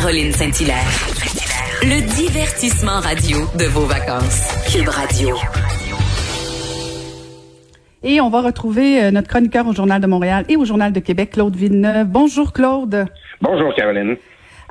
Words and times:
Caroline 0.00 0.32
Saint-Hilaire. 0.32 0.88
Le 1.82 2.00
divertissement 2.16 3.00
radio 3.00 3.40
de 3.58 3.66
vos 3.66 3.84
vacances. 3.84 4.48
Cube 4.72 4.88
Radio. 4.88 5.36
Et 8.02 8.18
on 8.22 8.30
va 8.30 8.40
retrouver 8.40 9.02
euh, 9.02 9.10
notre 9.10 9.28
chroniqueur 9.28 9.66
au 9.66 9.74
Journal 9.74 10.00
de 10.00 10.06
Montréal 10.06 10.46
et 10.48 10.56
au 10.56 10.64
Journal 10.64 10.94
de 10.94 11.00
Québec, 11.00 11.32
Claude 11.32 11.54
Villeneuve. 11.54 12.06
Bonjour 12.06 12.54
Claude. 12.54 13.04
Bonjour 13.42 13.74
Caroline. 13.74 14.16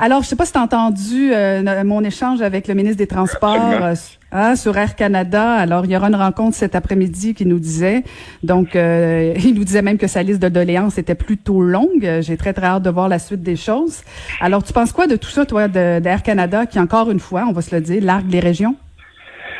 Alors, 0.02 0.23
je 0.23 0.30
sais 0.30 0.38
pas 0.38 0.45
si 0.45 0.53
tu 0.53 0.58
as 0.58 0.62
entendu 0.62 1.34
euh, 1.34 1.84
mon 1.84 2.02
échange 2.05 2.41
avec 2.41 2.70
le 2.70 2.73
ministre 2.73 2.98
des 2.98 3.05
Transports 3.05 3.58
euh, 3.59 3.95
hein, 4.31 4.55
sur 4.55 4.77
Air 4.77 4.95
Canada. 4.95 5.52
Alors, 5.55 5.84
il 5.84 5.91
y 5.91 5.98
aura 5.98 6.08
une 6.08 6.16
rencontre 6.16 6.55
cet 6.55 6.73
après-midi 6.73 7.34
qui 7.34 7.45
nous 7.45 7.59
disait, 7.59 8.05
donc, 8.41 8.70
il 8.75 9.53
nous 9.53 9.66
disait 9.66 9.81
même 9.81 9.98
que 9.98 10.08
sa 10.08 10.23
liste 10.23 10.41
de 10.41 10.48
doléances 10.48 10.98
était 10.98 11.16
plutôt 11.16 11.62
longue. 11.62 12.20
J'ai 12.22 12.38
très, 12.38 12.53
très 12.53 12.67
hâte 12.67 12.84
de 12.84 12.89
voir 12.89 13.09
la 13.09 13.20
suite 13.20 13.44
des 13.44 13.58
choses. 13.58 14.03
Alors, 14.39 14.63
tu 14.63 14.72
penses 14.72 14.94
quoi 14.94 15.05
de 15.05 15.17
tout 15.17 15.30
ça, 15.30 15.45
toi, 15.45 15.67
d'Air 15.67 16.23
Canada, 16.23 16.66
qui, 16.66 16.80
encore 16.80 17.11
une 17.11 17.20
fois, 17.20 17.44
on 17.50 17.52
va 17.52 17.61
se 17.61 17.75
le 17.75 17.81
dire, 17.81 18.02
largue 18.02 18.31
les 18.31 18.39
régions? 18.39 18.78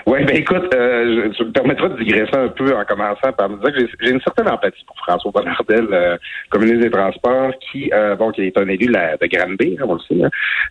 Oui, 0.10 0.26
ben 0.26 0.38
écoute, 0.38 0.74
euh, 0.74 1.32
je, 1.38 1.44
me 1.44 1.52
permettrai 1.52 1.88
de 1.88 1.98
digresser 1.98 2.36
un 2.36 2.48
peu 2.48 2.76
en 2.76 2.84
commençant 2.84 3.32
par 3.32 3.48
me 3.48 3.58
dire 3.58 3.72
que 3.72 3.86
j'ai 4.02 4.10
une 4.10 4.22
certaine 4.22 4.50
empathie 4.50 4.84
pour 4.88 4.98
François 4.98 5.32
Bonnardel, 5.32 5.86
euh, 5.92 6.18
communiste 6.50 6.80
des 6.80 6.90
Transports, 6.90 7.52
qui 7.60 7.92
euh, 7.94 8.16
bon, 8.16 8.32
qui 8.32 8.42
est 8.42 8.58
un 8.58 8.68
élu 8.70 8.88
de, 8.88 8.94
la, 8.94 9.18
de 9.18 9.28
Granby, 9.28 9.78
hein, 9.80 9.86
on 9.88 9.94
le 9.94 10.00
sait, 10.00 10.24
hein, 10.24 10.30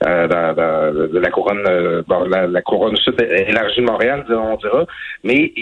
euh, 0.09 0.27
dans, 0.27 1.13
de 1.13 1.19
la 1.21 1.31
couronne 1.31 1.63
euh, 1.69 2.03
bon, 2.09 2.25
la, 2.25 2.63
couronne 2.63 2.97
sud 2.97 3.15
élargie 3.21 3.81
de 3.81 3.87
Montréal, 3.87 4.25
on 4.29 4.57
dira. 4.57 4.87
Mais 5.23 5.53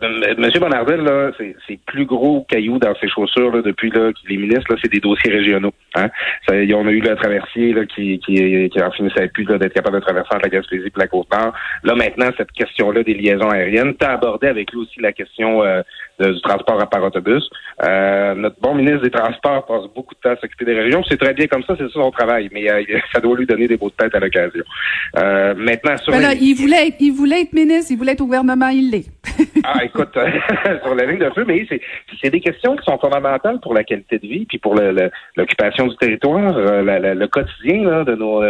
M. 0.00 0.50
Bonnardel, 0.58 1.02
là, 1.02 1.30
c'est 1.36 1.78
plus 1.84 2.06
gros 2.06 2.46
caillou 2.48 2.78
dans 2.78 2.94
ses 2.94 3.08
chaussures 3.08 3.54
là, 3.54 3.60
depuis 3.60 3.90
là 3.90 4.14
qu'il 4.14 4.32
est 4.32 4.40
ministre, 4.40 4.72
là, 4.72 4.78
c'est 4.82 4.90
des 4.90 5.00
dossiers 5.00 5.30
régionaux. 5.30 5.74
Hein. 5.94 6.08
Ça, 6.48 6.54
on 6.54 6.86
a 6.86 6.90
eu 6.90 7.00
le 7.00 7.14
traversier 7.16 7.74
là, 7.74 7.84
qui, 7.84 8.18
qui, 8.20 8.70
qui 8.70 8.82
en 8.82 8.90
finissait 8.92 9.28
plus 9.28 9.44
d'être 9.44 9.74
capable 9.74 9.96
de 9.96 10.04
traverser 10.04 10.34
entre 10.34 10.44
la 10.44 10.48
Gaspésie 10.48 10.86
et 10.86 10.92
la 10.96 11.06
Côte-Nord. 11.06 11.52
Là, 11.84 11.94
maintenant, 11.94 12.30
cette 12.38 12.52
question-là 12.52 13.02
des 13.02 13.25
liaison 13.26 13.50
aérienne. 13.50 13.94
Tu 13.98 14.06
as 14.06 14.12
abordé 14.12 14.46
avec 14.46 14.72
lui 14.72 14.80
aussi 14.80 15.00
la 15.00 15.12
question 15.12 15.62
euh, 15.62 16.32
du 16.32 16.40
transport 16.40 16.88
par 16.88 17.04
autobus. 17.04 17.48
Euh, 17.84 18.34
notre 18.34 18.58
bon 18.60 18.74
ministre 18.74 19.02
des 19.02 19.10
Transports 19.10 19.66
passe 19.66 19.84
beaucoup 19.94 20.14
de 20.14 20.20
temps 20.20 20.30
à 20.30 20.36
s'occuper 20.36 20.64
des 20.64 20.72
régions. 20.72 21.02
C'est 21.08 21.18
très 21.18 21.34
bien 21.34 21.46
comme 21.46 21.62
ça, 21.64 21.74
c'est 21.76 21.84
ça 21.88 21.92
son 21.92 22.10
travail, 22.10 22.48
mais 22.52 22.70
euh, 22.70 22.82
ça 23.12 23.20
doit 23.20 23.36
lui 23.36 23.44
donner 23.44 23.68
des 23.68 23.76
beaux 23.76 23.90
de 23.90 23.94
tête 23.94 24.14
à 24.14 24.18
l'occasion. 24.18 24.64
maintenant, 25.14 25.96
sur 25.98 26.12
ben 26.12 26.32
il, 26.40 26.54
voulait 26.54 26.88
être, 26.88 26.96
il 27.00 27.12
voulait 27.12 27.42
être 27.42 27.52
ministre, 27.52 27.92
il 27.92 27.98
voulait 27.98 28.12
être 28.12 28.22
au 28.22 28.26
gouvernement, 28.26 28.68
il 28.68 28.90
l'est. 28.90 29.10
ah, 29.64 29.84
écoute, 29.84 30.16
sur 30.82 30.94
la 30.94 31.04
ligne 31.04 31.18
de 31.18 31.30
feu, 31.34 31.44
mais 31.46 31.66
c'est 32.22 32.30
des 32.30 32.40
questions 32.40 32.76
qui 32.76 32.84
sont 32.84 32.98
fondamentales 32.98 33.60
pour 33.60 33.74
la 33.74 33.84
qualité 33.84 34.18
de 34.18 34.26
vie, 34.26 34.46
puis 34.46 34.58
pour 34.58 34.74
l'occupation 35.36 35.86
du 35.86 35.96
territoire, 35.96 36.54
le 36.56 37.26
quotidien 37.26 38.04
de 38.04 38.14
nos 38.14 38.42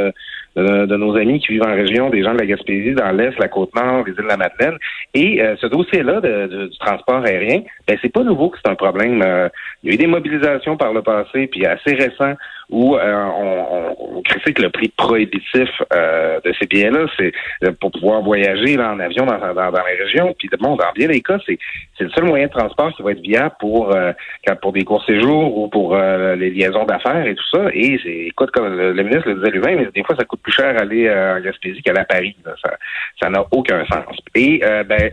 de, 0.56 0.96
nos 0.96 1.16
amis 1.16 1.40
qui 1.40 1.52
vivent 1.52 1.64
en 1.64 1.74
région, 1.74 2.10
des 2.10 2.22
gens 2.22 2.32
de 2.32 2.38
la 2.38 2.46
Gaspésie, 2.46 2.94
dans 2.94 3.10
l'Est, 3.10 3.38
la 3.38 3.48
Côte-Nord, 3.48 4.04
les 4.06 4.12
îles 4.12 4.18
de 4.18 4.22
la 4.22 4.36
Madeleine. 4.36 4.78
Et 5.14 5.42
euh, 5.42 5.54
ce 5.60 5.66
dossier-là 5.66 6.20
du 6.20 6.78
transport 6.78 7.24
aérien, 7.24 7.62
ben, 7.86 7.98
c'est 8.00 8.12
pas 8.12 8.22
nouveau 8.22 8.50
que 8.50 8.58
c'est 8.64 8.70
un 8.70 8.74
problème. 8.74 9.22
Euh, 9.22 9.48
il 9.82 9.90
y 9.90 9.92
a 9.92 9.94
eu 9.94 9.98
des 9.98 10.06
mobilisations 10.06 10.76
par 10.76 10.92
le 10.92 11.02
passé, 11.02 11.46
puis 11.46 11.66
assez 11.66 11.94
récent, 11.94 12.34
où 12.70 12.96
euh, 12.96 13.24
on, 13.24 14.16
on, 14.16 14.22
critique 14.22 14.58
le 14.58 14.70
prix 14.70 14.88
prohibitif 14.96 15.68
euh, 15.92 16.40
de 16.44 16.52
ces 16.58 16.66
billets-là, 16.66 17.06
c'est 17.16 17.32
euh, 17.64 17.72
pour 17.80 17.92
pouvoir 17.92 18.22
voyager 18.22 18.76
là, 18.76 18.92
en 18.92 18.98
avion 18.98 19.24
dans, 19.24 19.38
dans, 19.38 19.54
dans 19.54 19.84
les 19.86 20.02
régions. 20.02 20.34
Puis 20.36 20.48
bon, 20.58 20.74
dans 20.74 20.92
bien 20.94 21.08
des 21.08 21.20
cas, 21.20 21.38
c'est 21.46 21.58
le 22.00 22.10
seul 22.10 22.24
moyen 22.24 22.46
de 22.46 22.52
transport 22.52 22.92
qui 22.96 23.02
va 23.02 23.12
être 23.12 23.20
viable 23.20 23.54
pour 23.60 23.96
pour 24.60 24.72
des 24.72 24.84
courts 24.84 25.04
séjours 25.04 25.56
ou 25.56 25.68
pour 25.68 25.96
les 25.96 26.50
liaisons 26.50 26.84
d'affaires 26.84 27.26
et 27.26 27.34
tout 27.34 27.48
ça. 27.52 27.66
Et 27.72 28.26
écoute, 28.26 28.50
comme 28.50 28.76
le, 28.76 29.02
ministre 29.02 29.28
le 29.28 29.36
disait 29.36 29.50
lui-même, 29.50 29.78
mais 29.78 29.88
des 29.94 30.04
fois 30.04 30.16
ça 30.16 30.24
coûte 30.24 30.40
plus 30.42 30.52
cher 30.52 30.76
aller 30.80 31.10
en 31.10 31.40
Gaspésie 31.40 31.82
qu'aller 31.82 32.00
à 32.00 32.04
Paris. 32.04 32.36
Ça 33.20 33.30
n'a 33.30 33.44
aucun 33.50 33.84
sens. 33.86 34.16
Et 34.34 34.60
ben 34.86 35.12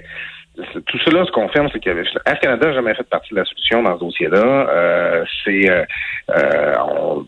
tout 0.55 0.99
cela 0.99 1.25
se 1.25 1.31
confirme, 1.31 1.67
c'est 1.73 1.79
que 1.79 1.89
Air 1.89 2.39
Canada 2.39 2.67
n'a 2.67 2.73
jamais 2.73 2.93
fait 2.93 3.09
partie 3.09 3.33
de 3.33 3.39
la 3.39 3.45
solution 3.45 3.81
dans 3.81 3.95
ce 3.95 3.99
dossier-là. 4.05 4.69
Euh, 4.69 5.25
c'est 5.43 5.69
euh, 5.69 5.83
euh 6.29 6.73
on, 6.79 7.25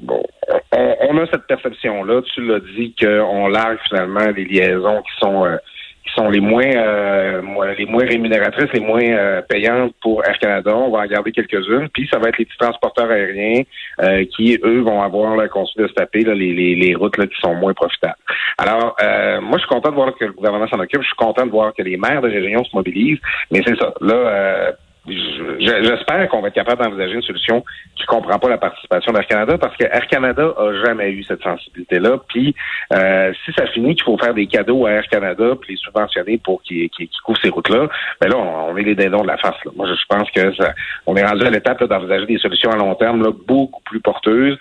on, 0.71 1.17
a 1.17 1.25
cette 1.31 1.47
perception-là. 1.47 2.21
Tu 2.33 2.45
l'as 2.45 2.59
dit 2.59 2.93
qu'on 2.99 3.47
largue 3.47 3.79
finalement 3.87 4.31
des 4.31 4.45
liaisons 4.45 5.01
qui 5.01 5.19
sont 5.19 5.45
euh, 5.45 5.57
qui 6.05 6.13
sont 6.13 6.29
les 6.29 6.39
moins 6.39 6.65
euh, 6.65 7.41
les 7.77 7.85
moins 7.85 8.05
rémunératrices, 8.05 8.71
les 8.73 8.79
moins 8.79 9.03
euh, 9.03 9.41
payantes 9.41 9.93
pour 10.01 10.23
Air 10.25 10.37
Canada. 10.39 10.75
On 10.75 10.91
va 10.91 10.99
en 10.99 11.05
garder 11.05 11.31
quelques-unes. 11.31 11.89
Puis 11.93 12.07
ça 12.11 12.19
va 12.19 12.29
être 12.29 12.37
les 12.37 12.45
petits 12.45 12.57
transporteurs 12.57 13.09
aériens 13.09 13.63
euh, 14.01 14.25
qui, 14.35 14.57
eux, 14.63 14.81
vont 14.81 15.01
avoir 15.01 15.35
le 15.35 15.47
conçu 15.49 15.77
de 15.79 15.87
se 15.87 15.93
taper 15.93 16.23
les, 16.23 16.53
les, 16.53 16.75
les, 16.75 16.95
routes 16.95 17.17
là, 17.17 17.25
qui 17.25 17.35
sont 17.41 17.55
moins 17.55 17.73
profitables. 17.73 18.15
Alors, 18.57 18.95
moi, 19.41 19.57
je 19.57 19.59
suis 19.59 19.67
content 19.67 19.89
de 19.89 19.95
voir 19.95 20.15
que 20.15 20.25
le 20.25 20.31
gouvernement 20.31 20.67
s'en 20.67 20.79
occupe. 20.79 21.01
Je 21.01 21.07
suis 21.07 21.15
content 21.15 21.45
de 21.45 21.51
voir 21.51 21.73
que 21.73 21.81
les 21.81 21.97
maires 21.97 22.21
de 22.21 22.29
région 22.29 22.63
se 22.63 22.75
mobilisent. 22.75 23.19
Mais 23.51 23.61
c'est 23.65 23.75
ça. 23.75 23.93
Là, 24.01 24.73
J'espère 25.07 26.27
qu'on 26.29 26.41
va 26.41 26.47
être 26.47 26.55
capable 26.55 26.83
d'envisager 26.83 27.13
une 27.13 27.21
solution 27.21 27.63
qui 27.95 28.05
comprend 28.05 28.39
pas 28.39 28.49
la 28.49 28.57
participation 28.57 29.13
d'Air 29.13 29.27
Canada 29.27 29.57
parce 29.57 29.75
que 29.77 29.83
Air 29.83 30.07
Canada 30.07 30.53
a 30.57 30.85
jamais 30.85 31.11
eu 31.11 31.23
cette 31.23 31.43
sensibilité-là. 31.43 32.19
Puis 32.27 32.55
euh, 32.93 33.31
si 33.45 33.51
ça 33.53 33.67
finit 33.67 33.95
qu'il 33.95 34.03
faut 34.03 34.17
faire 34.17 34.33
des 34.33 34.47
cadeaux 34.47 34.85
à 34.85 34.91
Air 34.91 35.07
Canada 35.07 35.53
puis 35.61 35.73
les 35.73 35.77
subventionner 35.77 36.39
pour 36.39 36.61
qu'ils 36.63 36.89
qu 36.89 37.07
couvrent 37.23 37.39
ces 37.41 37.49
routes-là, 37.49 37.87
ben 38.19 38.29
là, 38.29 38.37
on, 38.37 38.75
est 38.77 38.83
les 38.83 38.95
dindons 38.95 39.21
de 39.21 39.27
la 39.27 39.37
face. 39.37 39.55
Moi, 39.75 39.87
je 39.87 40.05
pense 40.09 40.29
que 40.31 40.53
ça, 40.55 40.73
on 41.05 41.15
est 41.15 41.25
rendu 41.25 41.45
à 41.45 41.49
l'étape 41.49 41.83
d'envisager 41.83 42.25
des 42.25 42.39
solutions 42.39 42.71
à 42.71 42.77
long 42.77 42.95
terme 42.95 43.23
là, 43.23 43.31
beaucoup 43.47 43.81
plus 43.83 43.99
porteuses, 43.99 44.57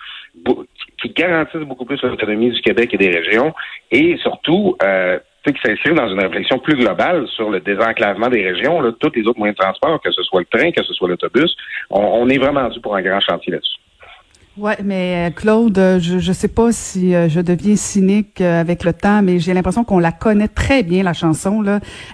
qui 1.01 1.09
garantissent 1.09 1.61
beaucoup 1.61 1.85
plus 1.85 2.01
l'autonomie 2.01 2.51
du 2.51 2.61
Québec 2.61 2.93
et 2.93 2.97
des 2.97 3.09
régions 3.09 3.53
et 3.91 4.17
surtout 4.17 4.75
euh, 4.83 5.19
qui 5.51 5.61
s'inscrit 5.61 5.93
dans 5.93 6.07
une 6.07 6.19
réflexion 6.19 6.59
plus 6.59 6.75
globale 6.75 7.27
sur 7.27 7.49
le 7.49 7.59
désenclavement 7.59 8.29
des 8.29 8.43
régions, 8.43 8.81
là, 8.81 8.91
tous 8.99 9.11
les 9.15 9.27
autres 9.27 9.39
moyens 9.39 9.57
de 9.57 9.63
transport, 9.63 10.01
que 10.01 10.11
ce 10.11 10.23
soit 10.23 10.41
le 10.41 10.57
train, 10.57 10.71
que 10.71 10.83
ce 10.83 10.93
soit 10.93 11.09
l'autobus. 11.09 11.55
On, 11.89 12.27
est 12.29 12.37
vraiment 12.37 12.67
dû 12.69 12.79
pour 12.79 12.95
un 12.95 13.01
grand 13.01 13.19
chantier 13.19 13.53
là-dessus. 13.53 13.77
Ouais, 14.57 14.77
mais 14.81 15.27
euh, 15.27 15.31
Claude, 15.31 15.77
euh, 15.77 15.99
je 15.99 16.15
ne 16.15 16.33
sais 16.33 16.47
pas 16.47 16.71
si 16.71 17.13
euh, 17.13 17.27
je 17.27 17.41
deviens 17.41 17.75
cynique 17.75 18.39
avec 18.39 18.85
le 18.85 18.93
temps, 18.93 19.21
mais 19.21 19.37
j'ai 19.37 19.53
l'impression 19.53 19.83
qu'on 19.83 19.99
la 19.99 20.13
connaît 20.13 20.47
très 20.47 20.81
bien 20.81 21.03
la 21.03 21.11
chanson. 21.11 21.61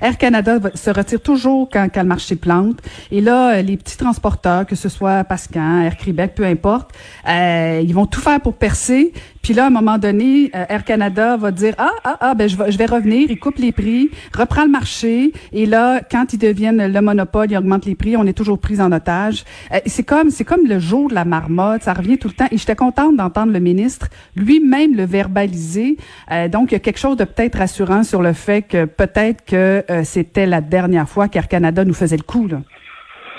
Air 0.01 0.17
Canada 0.17 0.57
se 0.73 0.89
retire 0.89 1.21
toujours 1.21 1.69
quand, 1.71 1.87
quand 1.93 2.01
le 2.01 2.07
marché 2.07 2.35
plante. 2.35 2.79
Et 3.11 3.21
là, 3.21 3.61
les 3.61 3.77
petits 3.77 3.97
transporteurs, 3.97 4.65
que 4.65 4.75
ce 4.75 4.89
soit 4.89 5.23
Pascan, 5.23 5.83
Air 5.83 5.97
Québec, 5.97 6.33
peu 6.35 6.43
importe, 6.43 6.89
ils 7.27 7.93
vont 7.93 8.07
tout 8.07 8.21
faire 8.21 8.41
pour 8.41 8.55
percer. 8.55 9.13
Puis 9.41 9.53
là, 9.53 9.65
à 9.65 9.67
un 9.67 9.71
moment 9.71 9.97
donné, 9.97 10.51
Air 10.53 10.83
Canada 10.83 11.37
va 11.37 11.51
dire 11.51 11.73
ah 11.77 11.91
ah 12.03 12.17
ah 12.19 12.33
ben 12.35 12.47
je 12.47 12.55
vais, 12.55 12.71
je 12.71 12.77
vais 12.77 12.85
revenir, 12.85 13.29
il 13.29 13.39
coupe 13.39 13.57
les 13.57 13.71
prix, 13.71 14.09
reprend 14.37 14.63
le 14.63 14.69
marché. 14.69 15.31
Et 15.51 15.65
là, 15.65 16.01
quand 16.09 16.33
ils 16.33 16.39
deviennent 16.39 16.91
le 16.91 17.01
monopole, 17.01 17.51
ils 17.51 17.57
augmentent 17.57 17.85
les 17.85 17.95
prix, 17.95 18.15
on 18.17 18.25
est 18.25 18.37
toujours 18.37 18.59
pris 18.59 18.81
en 18.81 18.91
otage. 18.91 19.43
c'est 19.85 20.05
comme 20.05 20.29
c'est 20.29 20.45
comme 20.45 20.67
le 20.67 20.79
jour 20.79 21.09
de 21.09 21.15
la 21.15 21.25
marmotte, 21.25 21.83
ça 21.83 21.93
revient 21.93 22.17
tout 22.17 22.29
temps. 22.29 22.47
Et 22.51 22.57
j'étais 22.57 22.75
contente 22.75 23.15
d'entendre 23.17 23.51
le 23.51 23.59
ministre 23.59 24.07
lui-même 24.35 24.95
le 24.95 25.05
verbaliser. 25.05 25.97
Euh, 26.31 26.47
donc, 26.47 26.71
il 26.71 26.73
y 26.73 26.77
a 26.77 26.79
quelque 26.79 26.99
chose 26.99 27.17
de 27.17 27.25
peut-être 27.25 27.57
rassurant 27.57 28.03
sur 28.03 28.21
le 28.21 28.33
fait 28.33 28.61
que 28.61 28.85
peut-être 28.85 29.45
que 29.45 29.83
euh, 29.89 30.03
c'était 30.03 30.45
la 30.45 30.61
dernière 30.61 31.07
fois 31.07 31.27
qu'Air 31.27 31.47
Canada 31.47 31.83
nous 31.83 31.93
faisait 31.93 32.17
le 32.17 32.23
coup. 32.23 32.47
Là. 32.47 32.57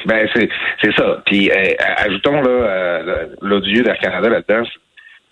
Ben 0.04 0.28
c'est 0.34 0.48
c'est 0.82 0.92
ça. 0.96 1.22
Puis 1.26 1.48
euh, 1.48 1.54
ajoutons 1.98 2.42
là 2.42 3.04
l'odieux 3.40 3.82
d'Air 3.82 3.98
Canada 3.98 4.28
là-dedans. 4.28 4.66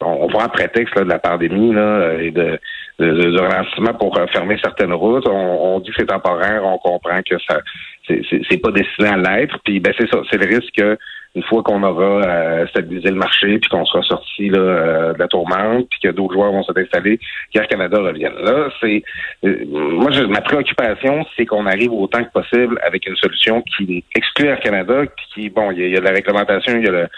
On, 0.02 0.29
voit 0.29 0.44
un 0.44 0.49
prétexte 0.49 0.94
là, 0.97 1.05
de 1.05 1.08
la 1.08 1.19
pandémie 1.19 1.75
là, 1.75 2.14
et 2.14 2.31
de, 2.31 2.58
de, 2.99 3.41
ralentissement 3.41 3.94
pour 3.94 4.19
fermer 4.32 4.58
certaines 4.62 4.94
routes. 4.94 5.26
On, 5.29 5.75
on 5.75 5.81
dit 5.81 5.91
que 5.91 5.97
c'est 5.99 6.06
temporaire, 6.06 6.64
on 6.64 6.79
comprend 6.79 7.20
que 7.23 7.37
ça 7.47 7.61
c'est 8.06 8.56
pas 8.58 8.70
destiné 8.73 9.08
à 9.08 9.17
l'être. 9.17 9.58
Puis 9.64 9.81
ben 9.81 9.93
c'est 9.99 10.08
ça, 10.11 10.20
c'est 10.31 10.38
le 10.38 10.47
risque 10.47 10.75
que 10.76 10.99
une 11.37 11.43
fois 11.44 11.62
qu'on 11.62 11.82
aura 11.82 12.27
euh, 12.27 12.67
stabilisé 12.69 13.11
le 13.11 13.17
marché, 13.17 13.59
puis 13.59 13.71
qu'on 13.71 13.85
sera 13.85 14.03
sorti 14.03 14.49
là, 14.49 14.59
euh, 14.59 15.12
de 15.12 15.19
la 15.19 15.29
tourmente, 15.29 15.87
puis 15.91 16.00
que 16.03 16.09
d'autres 16.09 16.35
joueurs 16.35 16.50
vont 16.50 16.65
s'installer, 16.65 17.21
qu'Air 17.53 17.69
Canada 17.69 17.99
revienne. 17.99 18.35
Là, 18.43 18.69
c'est 18.81 19.03
euh, 19.44 19.65
moi 19.67 20.11
je, 20.11 20.23
ma 20.23 20.41
préoccupation, 20.41 21.25
c'est 21.37 21.47
qu'on 21.47 21.67
arrive 21.67 21.93
autant 21.93 22.25
que 22.25 22.32
possible 22.32 22.79
avec 22.82 23.06
une 23.06 23.17
solution 23.17 23.62
qui 23.62 24.05
exclut 24.17 24.49
Air 24.49 24.61
Canada, 24.61 25.05
qui 25.32 25.50
bon, 25.50 25.71
il 25.71 25.88
y, 25.88 25.97
a, 25.97 26.00
de 26.00 26.05
la 26.05 26.12
réglementation, 26.12 26.77
il 26.79 26.85
y 26.85 26.88
a 26.88 26.93
le 26.93 27.09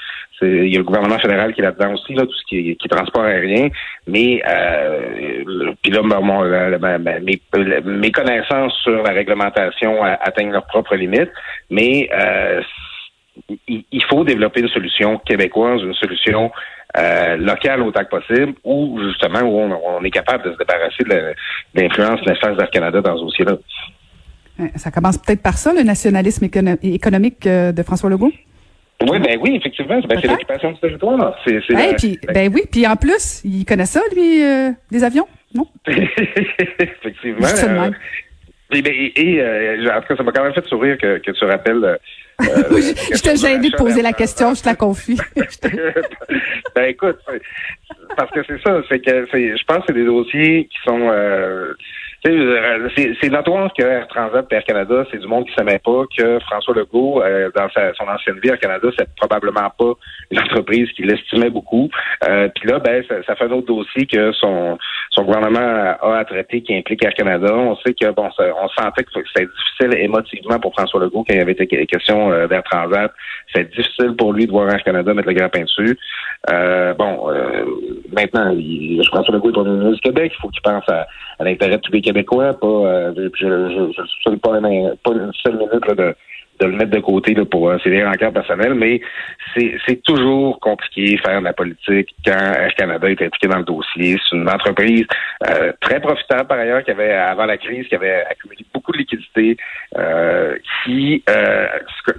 il 0.45 0.73
y 0.73 0.75
a 0.75 0.79
le 0.79 0.85
gouvernement 0.85 1.19
fédéral 1.19 1.55
qui 1.55 1.61
est 1.61 1.65
là-dedans 1.65 1.95
aussi, 1.95 2.15
là, 2.15 2.23
tout 2.23 2.33
ce 2.33 2.45
qui 2.47 2.71
est, 2.71 2.75
qui 2.75 2.89
transport 2.89 3.23
aérien. 3.25 3.69
Mais 4.07 4.43
euh, 4.49 5.73
puis 5.83 5.93
là, 5.93 6.03
mon, 6.03 6.43
mes, 7.21 7.41
mes, 7.85 8.11
connaissances 8.11 8.75
sur 8.83 9.03
la 9.03 9.13
réglementation 9.13 10.03
atteignent 10.03 10.53
leurs 10.53 10.67
propres 10.67 10.97
limites. 10.97 11.31
Mais 11.71 12.09
euh, 12.13 12.61
il, 13.69 14.05
faut 14.09 14.25
développer 14.25 14.61
une 14.61 14.69
solution 14.69 15.19
québécoise, 15.19 15.81
une 15.83 15.95
solution 15.95 16.51
euh, 16.99 17.37
locale 17.37 17.83
autant 17.83 18.05
que 18.05 18.11
possible, 18.11 18.55
ou 18.65 19.01
justement 19.03 19.41
où 19.41 19.59
on, 19.59 20.05
est 20.05 20.11
capable 20.11 20.45
de 20.45 20.53
se 20.53 20.59
débarrasser 20.59 21.05
de 21.05 21.35
l'influence 21.75 22.21
néfaste 22.27 22.59
d'Air 22.59 22.71
Canada 22.71 23.01
dans 23.01 23.17
ce 23.17 23.23
dossier-là. 23.23 23.57
Ça 24.77 24.91
commence 24.91 25.19
peut-être 25.19 25.43
par 25.43 25.57
ça, 25.57 25.73
le 25.73 25.83
nationalisme 25.83 26.45
économique 26.45 27.47
euh, 27.47 27.73
de 27.73 27.83
François 27.83 28.11
Legault? 28.11 28.33
Oui, 29.09 29.19
ben 29.19 29.39
oui, 29.41 29.57
effectivement. 29.57 29.99
Ben, 30.07 30.19
c'est 30.21 30.29
l'occupation 30.29 30.73
du 30.73 30.79
territoire. 30.79 31.37
C'est, 31.45 31.61
puis, 31.97 32.19
ben 32.33 32.53
oui, 32.55 32.63
puis 32.71 32.87
en 32.87 32.97
plus, 32.97 33.41
il 33.45 33.65
connaît 33.65 33.87
ça, 33.87 34.01
lui, 34.15 34.43
euh, 34.45 34.71
des 34.91 35.03
avions, 35.03 35.27
non? 35.55 35.67
effectivement. 35.87 37.49
Euh, 38.73 38.77
et, 38.77 38.83
ben, 38.83 38.93
et, 38.95 39.91
en 39.91 40.01
tout 40.01 40.09
cas, 40.09 40.17
ça 40.17 40.23
m'a 40.23 40.33
quand 40.33 40.45
même 40.45 40.55
fait 40.55 40.67
sourire 40.67 40.99
que, 40.99 41.19
que 41.19 41.31
tu 41.31 41.45
rappelles 41.45 41.85
euh, 41.85 41.97
je 42.41 43.23
te 43.23 43.37
gêné 43.37 43.71
de 43.71 43.77
poser 43.77 44.03
la 44.03 44.13
question, 44.13 44.55
je 44.55 44.63
te 44.63 44.69
la 44.69 44.75
confie. 44.75 45.19
ben 46.75 46.85
écoute, 46.85 47.19
parce 48.17 48.31
que 48.33 48.41
c'est 48.47 48.61
ça, 48.63 48.83
c'est 48.89 49.01
que 49.01 49.27
je 49.31 49.65
pense 49.65 49.79
que 49.79 49.85
c'est 49.89 49.93
des 49.93 50.05
dossiers 50.05 50.65
qui 50.65 50.79
sont 50.85 51.09
euh, 51.09 51.13
euh, 51.13 51.75
c'est 52.25 53.31
notoire 53.31 53.73
que 53.77 53.83
Air 53.83 54.07
Transat 54.07 54.47
Air 54.53 54.65
Canada, 54.65 55.05
c'est 55.11 55.19
du 55.19 55.27
monde 55.27 55.45
qui 55.45 55.51
ne 55.51 55.57
savait 55.57 55.81
pas 55.81 56.05
que 56.17 56.39
François 56.41 56.75
Legault, 56.75 57.21
euh, 57.21 57.51
dans 57.55 57.69
sa, 57.71 57.93
son 57.95 58.05
ancienne 58.05 58.39
vie, 58.41 58.51
Air 58.51 58.61
Canada, 58.61 58.89
c'est 58.97 59.09
probablement 59.17 59.69
pas 59.77 59.93
une 60.31 60.39
entreprise 60.39 60.89
qu'il 60.93 61.11
estimait 61.11 61.51
beaucoup. 61.51 61.91
Euh, 62.29 62.49
Puis 62.55 62.71
là, 62.71 62.79
ben, 62.79 63.03
ça, 63.09 63.35
fait 63.35 63.45
un 63.45 63.51
autre 63.51 63.67
dossier 63.67 64.07
que 64.07 64.31
son, 64.33 64.79
son 65.11 65.25
gouvernement 65.25 65.59
a 65.59 66.19
à 66.19 66.25
traiter 66.25 66.63
qui 66.63 66.77
implique 66.77 67.05
Air 67.05 67.15
Canada. 67.15 67.53
On 67.53 67.75
sait 67.77 67.93
que 67.93 68.09
bon, 68.13 68.29
on 68.39 68.69
sentait 68.69 69.03
que 69.03 69.11
c'était 69.35 69.49
difficile 69.49 70.05
émotivement 70.05 70.61
pour 70.61 70.73
François 70.75 71.01
Legault 71.01 71.25
quand 71.27 71.35
il 71.35 71.39
y 71.39 71.43
avait 71.43 71.53
été 71.53 71.67
question 71.87 72.31
euh, 72.31 72.47
d'Air 72.47 72.63
Transat. 72.63 73.13
C'est 73.53 73.69
difficile 73.75 74.15
pour 74.17 74.33
lui 74.33 74.47
de 74.47 74.53
voir 74.53 74.71
Air 74.71 74.85
Canada 74.85 75.13
mettre 75.13 75.29
le 75.29 75.35
grappin 75.35 75.63
dessus. 75.63 75.99
Euh, 76.53 76.95
bon, 76.95 77.29
maintenant, 78.13 78.55
il, 78.57 79.03
François 79.09 79.35
Legault 79.35 79.51
est 79.51 79.55
premier 79.55 79.71
ministre 79.71 79.95
du 79.95 80.01
Québec. 80.03 80.33
Il 80.37 80.41
faut 80.41 80.49
qu'il 80.49 80.63
pense 80.63 80.89
à, 80.89 81.07
à 81.39 81.45
l'intérêt 81.45 81.77
de 81.77 81.83
tous 81.83 81.93
les 81.93 82.01
québécois, 82.13 82.55
pas, 82.55 82.67
euh, 82.67 83.29
je 83.39 83.47
ne 83.47 83.93
suis 83.93 84.37
pas, 84.37 84.61
pas 84.61 85.13
une 85.13 85.33
seule 85.43 85.57
minute 85.57 85.97
de, 85.97 86.15
le 86.61 86.77
mettre 86.77 86.91
de 86.91 87.01
côté 87.01 87.35
là, 87.35 87.45
pour 87.45 87.69
euh, 87.69 87.79
ses 87.83 88.05
rencarts 88.05 88.33
personnels, 88.33 88.75
mais 88.75 89.01
c'est 89.57 90.03
toujours 90.05 90.61
compliqué 90.61 91.17
faire 91.19 91.41
de 91.41 91.45
la 91.45 91.53
politique 91.53 92.15
quand 92.25 92.39
Air 92.39 92.75
Canada 92.77 93.11
est 93.11 93.21
impliqué 93.21 93.49
dans 93.49 93.59
le 93.59 93.65
dossier. 93.65 94.17
C'est 94.29 94.37
une 94.37 94.49
entreprise 94.49 95.07
euh, 95.49 95.73
très 95.81 96.01
profitable 96.01 96.47
par 96.47 96.59
ailleurs 96.59 96.85
qui 96.85 96.93
avait 96.93 97.13
avant 97.13 97.47
la 97.47 97.59
crise, 97.59 97.87
qui 97.89 97.95
avait 97.95 98.25
accumulé 98.31 98.65
beaucoup 98.73 98.93
de 98.93 98.99
liquidités, 98.99 99.57
euh, 99.99 100.57
qui 100.85 101.23
euh, 101.29 101.67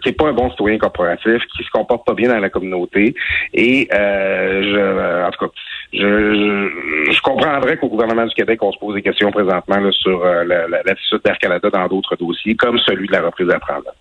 qui 0.02 0.10
est 0.10 0.14
pas 0.14 0.28
un 0.28 0.34
bon 0.34 0.50
citoyen 0.52 0.78
corporatif, 0.78 1.42
qui 1.56 1.64
se 1.64 1.72
comporte 1.72 2.06
pas 2.06 2.14
bien 2.14 2.30
dans 2.30 2.40
la 2.40 2.50
communauté. 2.50 3.16
Et 3.54 3.88
euh, 3.94 4.64
je, 4.64 5.26
en 5.26 5.32
tout 5.32 5.46
cas, 5.46 5.52
je, 5.94 7.12
je, 7.12 7.22
comprendrais 7.22 7.78
qu'au 7.78 7.88
gouvernement 7.88 8.26
du 8.26 8.34
Québec, 8.34 8.60
on 8.64 8.72
se 8.72 8.80
pose 8.80 8.96
des 8.96 9.02
questions 9.02 9.32
présentement 9.32 9.78
là, 9.78 9.92
sur 9.92 10.26
euh, 10.26 10.44
l'attitude 10.44 11.22
d'Air 11.24 11.38
Canada 11.38 11.70
dans 11.70 11.88
d'autres 11.88 12.16
dossiers, 12.16 12.56
comme 12.56 12.80
celui 12.80 13.08
de 13.08 13.14
la 13.14 13.22
reprise 13.22 13.50
à 13.50 13.60
prendre. 13.60 13.94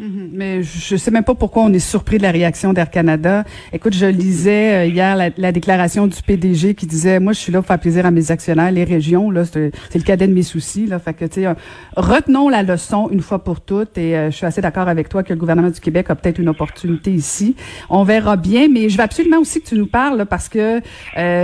Mhm. 0.00 0.30
Mais 0.32 0.62
je 0.62 0.96
sais 0.96 1.10
même 1.10 1.22
pas 1.22 1.34
pourquoi 1.34 1.62
on 1.64 1.72
est 1.72 1.78
surpris 1.78 2.18
de 2.18 2.22
la 2.22 2.30
réaction 2.30 2.72
d'Air 2.72 2.90
Canada. 2.90 3.44
Écoute, 3.72 3.94
je 3.94 4.06
lisais 4.06 4.74
euh, 4.74 4.86
hier 4.86 5.16
la, 5.36 5.52
déclaration 5.52 6.06
du 6.06 6.20
PDG 6.22 6.74
qui 6.74 6.86
disait 6.86 7.20
moi 7.20 7.34
je 7.34 7.38
suis 7.38 7.52
là 7.52 7.60
pour 7.60 7.68
faire 7.68 7.78
plaisir 7.78 8.06
à 8.06 8.10
mes 8.10 8.30
actionnaires, 8.30 8.72
les 8.72 8.84
régions 8.84 9.30
là, 9.30 9.44
c'est 9.44 9.70
le 9.94 10.02
cadet 10.02 10.26
de 10.26 10.32
mes 10.32 10.42
soucis 10.42 10.86
là. 10.86 10.98
Fait 10.98 11.12
que 11.12 11.26
tu 11.26 11.34
sais, 11.42 11.46
euh, 11.46 11.54
retenons 11.96 12.48
la 12.48 12.62
leçon 12.62 13.10
une 13.10 13.20
fois 13.20 13.44
pour 13.44 13.60
toutes. 13.60 13.98
Et 13.98 14.16
euh, 14.16 14.30
je 14.30 14.36
suis 14.36 14.46
assez 14.46 14.60
d'accord 14.62 14.88
avec 14.88 15.08
toi 15.08 15.22
que 15.22 15.32
le 15.32 15.38
gouvernement 15.38 15.70
du 15.70 15.80
Québec 15.80 16.06
a 16.08 16.14
peut-être 16.14 16.38
une 16.38 16.48
opportunité 16.48 17.12
ici. 17.12 17.54
On 17.90 18.02
verra 18.02 18.36
bien, 18.36 18.68
mais 18.68 18.88
je 18.88 18.96
veux 18.96 19.04
absolument 19.04 19.38
aussi 19.38 19.60
que 19.60 19.68
tu 19.68 19.76
nous 19.76 19.86
parles 19.86 20.24
parce 20.26 20.48
que 20.48 20.80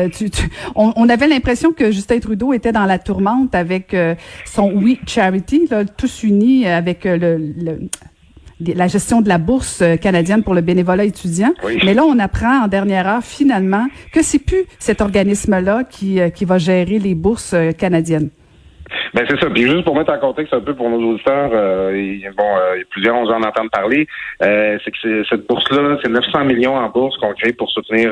tu, 0.08 0.30
on, 0.74 1.08
avait 1.08 1.28
l'impression 1.28 1.72
que 1.72 1.90
Justin 1.90 2.18
Trudeau 2.18 2.52
était 2.52 2.72
dans 2.72 2.86
la 2.86 2.98
tourmente 2.98 3.54
avec 3.54 3.94
son 4.44 4.72
Oui 4.72 4.98
Charity, 5.06 5.68
là, 5.70 5.84
tous 5.84 6.22
unis 6.22 6.66
avec 6.66 7.04
le, 7.04 7.36
le 7.36 7.88
la 8.60 8.86
gestion 8.86 9.20
de 9.20 9.28
la 9.28 9.38
bourse 9.38 9.82
euh, 9.82 9.96
canadienne 9.96 10.42
pour 10.42 10.54
le 10.54 10.60
bénévolat 10.60 11.04
étudiant. 11.04 11.52
Mais 11.84 11.94
là, 11.94 12.04
on 12.04 12.18
apprend 12.18 12.64
en 12.64 12.68
dernière 12.68 13.08
heure 13.08 13.22
finalement 13.22 13.86
que 14.12 14.22
c'est 14.22 14.44
plus 14.44 14.64
cet 14.78 15.00
organisme-là 15.00 15.84
qui, 15.84 16.20
euh, 16.20 16.30
qui 16.30 16.44
va 16.44 16.58
gérer 16.58 16.98
les 16.98 17.14
bourses 17.14 17.54
euh, 17.54 17.72
canadiennes. 17.72 18.30
Ben 19.14 19.24
c'est 19.28 19.38
ça. 19.40 19.50
Puis 19.50 19.62
juste 19.62 19.84
pour 19.84 19.94
mettre 19.94 20.12
en 20.12 20.18
contexte 20.18 20.54
un 20.54 20.60
peu 20.60 20.74
pour 20.74 20.88
nos 20.90 21.12
auditeurs, 21.12 21.50
euh, 21.52 22.18
bon, 22.36 22.56
euh, 22.56 22.82
plusieurs 22.90 23.16
ont 23.16 23.28
en 23.28 23.42
entendre 23.42 23.70
parler, 23.70 24.06
euh, 24.42 24.78
c'est 24.84 24.90
que 24.90 25.24
cette 25.24 25.46
bourse-là, 25.46 25.98
c'est 26.02 26.10
900 26.10 26.44
millions 26.44 26.76
en 26.76 26.88
bourse 26.88 27.16
qu'on 27.18 27.32
crée 27.34 27.52
pour 27.52 27.70
soutenir 27.70 28.10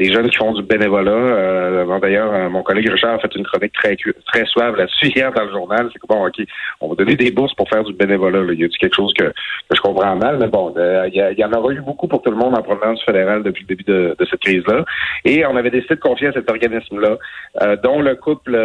euh, 0.00 0.04
les 0.04 0.12
jeunes 0.12 0.28
qui 0.28 0.36
font 0.36 0.52
du 0.52 0.62
bénévolat. 0.62 1.10
Euh, 1.10 1.98
D'ailleurs, 2.00 2.50
mon 2.50 2.62
collègue 2.62 2.88
Richard 2.88 3.14
a 3.14 3.18
fait 3.18 3.34
une 3.34 3.44
chronique 3.44 3.72
très 3.72 3.96
très 4.26 4.44
suave 4.46 4.76
là-dessus 4.76 5.06
hier 5.16 5.32
dans 5.32 5.44
le 5.44 5.50
journal. 5.50 5.88
C'est 5.92 5.98
que 5.98 6.06
bon, 6.06 6.26
ok, 6.26 6.40
on 6.80 6.88
va 6.88 6.94
donner 6.94 7.16
des 7.16 7.30
bourses 7.30 7.54
pour 7.54 7.68
faire 7.68 7.84
du 7.84 7.92
bénévolat. 7.92 8.42
Là. 8.42 8.52
Il 8.52 8.60
y 8.60 8.64
a 8.64 8.68
quelque 8.68 8.94
chose 8.94 9.12
que, 9.14 9.24
que 9.24 9.76
je 9.76 9.80
comprends 9.80 10.16
mal, 10.16 10.38
mais 10.38 10.48
bon, 10.48 10.74
il 10.76 11.34
y, 11.38 11.44
en 11.44 11.52
aura 11.52 11.72
eu 11.72 11.80
beaucoup 11.80 12.08
pour 12.08 12.22
tout 12.22 12.30
le 12.30 12.36
monde 12.36 12.56
en 12.56 12.62
provenance 12.62 13.02
fédérale 13.04 13.42
depuis 13.42 13.62
le 13.62 13.74
début 13.74 13.84
de, 13.84 14.16
de 14.18 14.26
cette 14.26 14.40
crise-là. 14.40 14.84
Et 15.24 15.44
on 15.46 15.56
avait 15.56 15.70
décidé 15.70 15.96
de 15.96 16.00
confier 16.00 16.28
à 16.28 16.32
cet 16.32 16.50
organisme-là, 16.50 17.76
dont 17.82 18.00
le 18.00 18.14
couple 18.16 18.56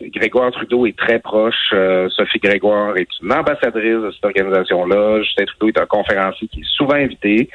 Grégoire 0.00 0.50
Trudeau 0.52 0.86
est 0.86 0.96
très 0.96 1.18
proche. 1.18 1.70
Euh, 1.72 2.08
Sophie 2.10 2.38
Grégoire 2.38 2.96
est 2.96 3.08
une 3.22 3.32
ambassadrice 3.32 4.02
de 4.02 4.10
cette 4.12 4.24
organisation-là. 4.24 5.22
Justin 5.22 5.44
Trudeau 5.44 5.68
est 5.68 5.80
un 5.80 5.86
conférencier 5.86 6.48
qui 6.48 6.60
est 6.60 6.76
souvent 6.76 6.94
invité. 6.94 7.48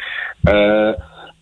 Euh, 0.49 0.93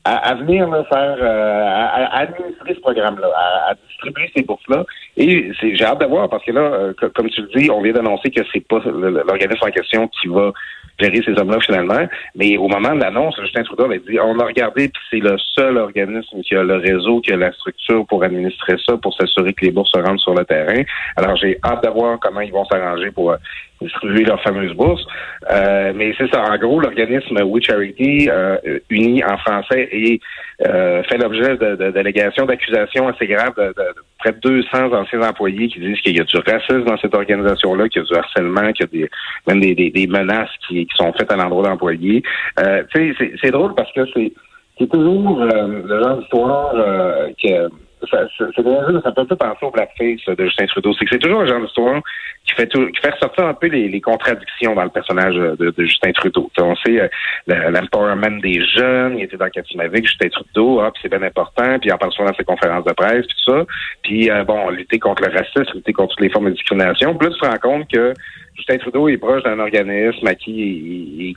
à, 0.05 0.33
venir 0.35 0.67
faire, 0.85 1.17
euh, 1.21 1.65
à, 1.67 2.19
administrer 2.19 2.75
ce 2.75 2.79
programme-là, 2.79 3.27
à, 3.35 3.73
distribuer 3.87 4.31
ces 4.35 4.43
bourses-là. 4.43 4.85
Et 5.19 5.51
j'ai 5.61 5.83
hâte 5.83 5.99
de 5.99 6.05
voir 6.05 6.29
parce 6.29 6.43
que 6.45 6.51
là, 6.51 6.93
comme 7.13 7.29
tu 7.29 7.41
le 7.41 7.59
dis, 7.59 7.69
on 7.69 7.81
vient 7.81 7.93
d'annoncer 7.93 8.31
que 8.31 8.41
c'est 8.53 8.65
pas 8.65 8.79
l'organisme 8.85 9.65
en 9.65 9.71
question 9.71 10.07
qui 10.07 10.27
va 10.29 10.53
gérer 10.99 11.21
ces 11.23 11.39
hommes-là 11.39 11.59
finalement. 11.59 12.07
Mais 12.35 12.57
au 12.57 12.67
moment 12.67 12.95
de 12.95 13.01
l'annonce, 13.01 13.35
Justin 13.41 13.63
Trudeau 13.63 13.85
avait 13.85 13.99
dit 13.99 14.19
on 14.19 14.39
a 14.39 14.45
regardé, 14.45 14.89
puis 14.89 15.01
c'est 15.11 15.19
le 15.19 15.37
seul 15.55 15.77
organisme 15.77 16.41
qui 16.41 16.55
a 16.55 16.63
le 16.63 16.75
réseau, 16.75 17.21
qui 17.21 17.33
a 17.33 17.37
la 17.37 17.51
structure 17.51 18.05
pour 18.07 18.23
administrer 18.23 18.75
ça, 18.85 18.97
pour 18.97 19.13
s'assurer 19.13 19.53
que 19.53 19.65
les 19.65 19.71
bourses 19.71 19.91
se 19.91 19.99
rendent 19.99 20.19
sur 20.19 20.33
le 20.33 20.45
terrain. 20.45 20.83
Alors 21.15 21.35
j'ai 21.35 21.57
hâte 21.63 21.83
de 21.83 21.89
voir 21.89 22.19
comment 22.19 22.41
ils 22.41 22.51
vont 22.51 22.65
s'arranger 22.65 23.11
pour 23.11 23.31
euh, 23.31 23.37
distribuer 23.81 24.23
leur 24.23 24.41
fameuse 24.41 24.73
bourse. 24.73 25.05
Euh, 25.51 25.93
mais 25.95 26.13
c'est 26.17 26.29
ça, 26.31 26.43
en 26.43 26.57
gros, 26.57 26.79
l'organisme 26.79 27.41
We 27.43 27.63
Charity, 27.63 28.29
euh, 28.29 28.57
uni 28.89 29.23
en 29.23 29.37
français, 29.37 29.87
et 29.91 30.19
euh, 30.65 31.03
fait 31.03 31.17
l'objet 31.17 31.57
d'allégations, 31.57 32.45
de, 32.45 32.51
d'accusations 32.51 33.07
assez 33.07 33.27
graves 33.27 33.55
de, 33.57 33.67
de, 33.67 33.83
près 34.19 34.31
de 34.33 34.39
200 34.39 34.93
anciens 34.93 35.21
employés 35.21 35.67
qui 35.69 35.79
disent 35.79 35.99
qu'il 36.01 36.15
y 36.15 36.19
a 36.19 36.23
du 36.23 36.37
racisme 36.37 36.83
dans 36.83 36.97
cette 36.97 37.15
organisation-là, 37.15 37.89
qu'il 37.89 38.01
y 38.01 38.05
a 38.05 38.07
du 38.07 38.15
harcèlement, 38.15 38.71
qu'il 38.73 38.85
y 38.85 39.03
a 39.03 39.07
des, 39.07 39.09
même 39.47 39.61
des, 39.61 39.89
des, 39.89 40.07
menaces 40.07 40.49
qui, 40.67 40.85
qui, 40.85 40.95
sont 40.95 41.11
faites 41.13 41.31
à 41.31 41.35
l'endroit 41.35 41.67
d'employés. 41.67 42.21
Euh, 42.59 42.83
c'est 42.93 43.51
drôle 43.51 43.73
parce 43.75 43.91
que 43.93 44.01
c'est 44.77 44.89
toujours 44.89 45.41
euh, 45.41 45.81
le 45.85 46.03
genre 46.03 46.17
d'histoire 46.19 46.71
euh, 46.75 47.29
que 47.41 47.69
ça, 48.09 48.27
ça, 48.37 48.45
ça, 48.55 48.63
ça 49.03 49.11
peut 49.11 49.21
un 49.21 49.25
peu 49.25 49.35
penser 49.35 49.65
au 49.65 49.71
blackface 49.71 50.25
de 50.25 50.45
Justin 50.45 50.67
Trudeau. 50.67 50.93
C'est 50.93 51.05
que 51.05 51.11
c'est 51.11 51.19
toujours 51.19 51.41
un 51.41 51.47
genre 51.47 51.61
d'histoire 51.61 52.01
fait 52.59 52.67
tout, 52.67 52.85
qui 52.87 52.99
fait 53.01 53.11
ressortir 53.11 53.45
un 53.45 53.53
peu 53.53 53.67
les, 53.67 53.87
les 53.87 54.01
contradictions 54.01 54.75
dans 54.75 54.83
le 54.83 54.89
personnage 54.89 55.35
de, 55.35 55.71
de 55.71 55.85
Justin 55.85 56.11
Trudeau. 56.11 56.51
on 56.59 56.75
sait 56.75 57.01
euh, 57.01 57.71
l'empowerment 57.71 58.39
des 58.41 58.63
jeunes, 58.65 59.17
il 59.17 59.23
était 59.23 59.37
dans 59.37 59.45
avec 59.79 60.05
Justin 60.05 60.29
Trudeau, 60.29 60.79
ah, 60.81 60.91
c'est 61.01 61.09
bien 61.09 61.23
important, 61.23 61.79
puis 61.79 61.89
il 61.89 61.93
en 61.93 61.97
parle 61.97 62.11
souvent 62.11 62.29
dans 62.29 62.35
ses 62.35 62.43
conférences 62.43 62.85
de 62.85 62.93
presse, 62.93 63.25
puis 63.25 63.35
tout 63.45 63.51
ça. 63.51 63.65
Puis 64.03 64.29
euh, 64.29 64.43
bon, 64.43 64.69
lutter 64.69 64.99
contre 64.99 65.23
le 65.23 65.33
racisme, 65.33 65.75
lutter 65.75 65.93
contre 65.93 66.15
toutes 66.15 66.25
les 66.25 66.29
formes 66.29 66.45
de 66.45 66.51
discrimination. 66.51 67.17
Là, 67.19 67.29
tu 67.29 67.39
te 67.39 67.45
rends 67.45 67.57
compte 67.61 67.89
que 67.91 68.13
Justin 68.59 68.77
Trudeau 68.77 69.07
est 69.07 69.17
proche 69.17 69.41
d'un 69.43 69.57
organisme 69.59 70.27
à 70.27 70.35
qui 70.35 71.35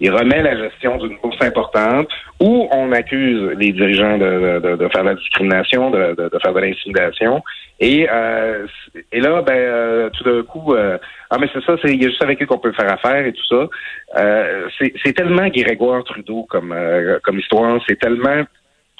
il, 0.00 0.10
remet 0.10 0.42
la 0.42 0.56
gestion 0.56 0.96
d'une 0.96 1.16
bourse 1.20 1.42
importante 1.42 2.08
où 2.40 2.68
on 2.70 2.92
accuse 2.92 3.56
les 3.58 3.72
dirigeants 3.72 4.16
de, 4.16 4.88
faire 4.92 5.02
de 5.02 5.08
la 5.08 5.14
discrimination, 5.16 5.90
de, 5.90 6.14
faire 6.40 6.54
de 6.54 6.60
l'intimidation. 6.60 7.42
Et, 7.80 8.06
euh, 8.08 8.66
et 9.10 9.20
là, 9.20 9.42
ben, 9.42 9.54
euh, 9.54 10.10
tout 10.10 10.22
d'un 10.22 10.42
coup, 10.44 10.74
euh, 10.74 10.98
ah 11.30 11.38
mais 11.40 11.48
c'est 11.52 11.64
ça, 11.64 11.76
c'est 11.82 11.92
il 11.92 12.00
y 12.00 12.04
a 12.06 12.08
juste 12.08 12.22
avec 12.22 12.40
eux 12.40 12.46
qu'on 12.46 12.58
peut 12.58 12.72
faire 12.72 12.92
affaire 12.92 13.26
et 13.26 13.32
tout 13.32 13.46
ça. 13.48 13.68
c'est 14.78 15.12
tellement 15.12 15.48
Grégoire 15.48 16.04
Trudeau 16.04 16.44
comme 16.48 16.74
comme 17.24 17.38
histoire, 17.40 17.80
c'est 17.88 17.98
tellement 17.98 18.44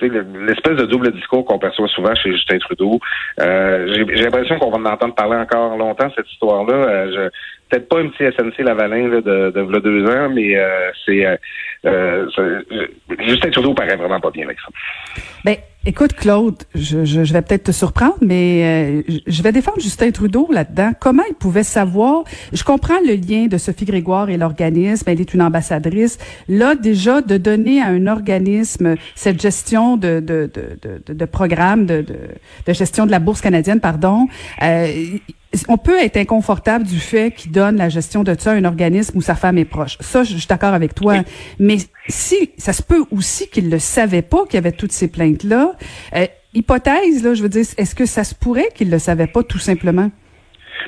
l'espèce 0.01 0.77
de 0.77 0.87
double 0.87 1.13
discours 1.13 1.45
qu'on 1.45 1.59
perçoit 1.59 1.89
souvent 1.89 2.15
chez 2.15 2.33
Justin 2.33 2.59
Trudeau. 2.59 2.99
Euh, 3.41 3.87
j'ai 3.95 4.25
l'impression 4.25 4.59
qu'on 4.59 4.71
va 4.71 4.79
en 4.79 4.93
entendre 4.93 5.15
parler 5.15 5.37
encore 5.37 5.77
longtemps, 5.77 6.11
cette 6.17 6.31
histoire-là. 6.31 6.75
Euh, 6.75 7.31
peut-être 7.69 7.89
pas 7.89 8.01
un 8.01 8.09
petit 8.09 8.25
SNC 8.37 8.65
Lavalin 8.65 9.09
là, 9.09 9.21
de, 9.21 9.51
de, 9.51 9.81
deux 9.81 10.05
ans, 10.07 10.29
mais 10.31 10.57
euh, 10.57 10.91
c'est 11.05 11.27
euh, 11.87 12.27
Justin 13.21 13.51
Trudeau 13.51 13.75
paraît 13.75 13.97
vraiment 13.97 14.21
pas 14.21 14.31
bien 14.31 14.45
avec 14.45 14.59
ça. 14.61 14.69
Ben, 15.45 15.57
écoute, 15.87 16.15
Claude, 16.15 16.63
je, 16.75 17.05
je, 17.05 17.21
vais 17.33 17.43
peut-être 17.43 17.65
te 17.65 17.73
surprendre, 17.73 18.17
mais 18.21 19.03
euh, 19.09 19.21
je 19.27 19.43
vais 19.43 19.53
défendre 19.53 19.81
Justin 19.81 20.11
Trudeau 20.11 20.49
là-dedans. 20.51 20.93
Comment 20.99 21.23
il 21.29 21.35
pouvait 21.35 21.63
savoir? 21.65 22.25
Je 22.53 22.65
comprends 22.65 22.99
le 23.07 23.15
lien 23.15 23.47
de 23.47 23.59
Sophie 23.59 23.85
Grégoire 23.85 24.31
et 24.31 24.37
l'organisme. 24.37 25.05
Elle 25.09 25.21
est 25.21 25.35
une 25.35 25.43
ambassadrice. 25.43 26.19
Là, 26.49 26.75
déjà, 26.75 27.21
de 27.21 27.37
donner 27.37 27.81
à 27.81 27.87
un 27.87 28.07
organisme 28.07 28.97
cette 29.15 29.41
gestion 29.41 29.97
de, 29.97 30.21
de, 30.21 30.51
de, 30.53 31.01
de, 31.07 31.13
de 31.13 31.25
programme, 31.25 31.87
de, 31.87 32.03
de, 32.03 32.17
de, 32.67 32.73
gestion 32.73 33.07
de 33.07 33.11
la 33.11 33.19
Bourse 33.19 33.41
canadienne, 33.41 33.81
pardon, 33.81 34.29
euh, 34.63 35.19
on 35.69 35.77
peut 35.77 35.99
être 36.01 36.17
inconfortable 36.17 36.85
du 36.85 36.99
fait 36.99 37.31
qu'il 37.31 37.53
donne 37.53 37.77
la 37.77 37.89
gestion 37.89 38.23
de 38.25 38.35
ça 38.39 38.53
à 38.53 38.55
un 38.55 38.65
organisme 38.65 39.19
où 39.19 39.21
sa 39.21 39.35
femme 39.35 39.59
est 39.59 39.65
proche. 39.65 39.97
Ça, 40.01 40.23
je, 40.23 40.37
suis 40.37 40.47
d'accord 40.47 40.75
avec 40.75 40.95
toi. 40.95 41.17
Mais 41.59 41.77
si 42.09 42.53
ça 42.57 42.73
se 42.73 42.83
peut 42.83 43.05
aussi 43.11 43.49
qu'il 43.51 43.69
ne 43.69 43.79
savait 43.79 44.23
pas 44.23 44.45
qu'il 44.45 44.55
y 44.55 44.59
avait 44.59 44.73
toutes 44.73 44.93
ces 44.93 45.11
plaintes-là, 45.11 45.73
euh, 46.17 46.27
hypothèse, 46.55 47.25
là, 47.25 47.35
je 47.35 47.43
veux 47.43 47.49
dire, 47.49 47.63
est-ce 47.79 47.95
que 47.95 48.07
ça 48.07 48.25
se 48.25 48.35
pourrait 48.35 48.69
qu'il 48.75 48.91
le 48.91 48.99
savait 48.99 49.27
pas 49.27 49.43
tout 49.43 49.59
simplement? 49.59 50.11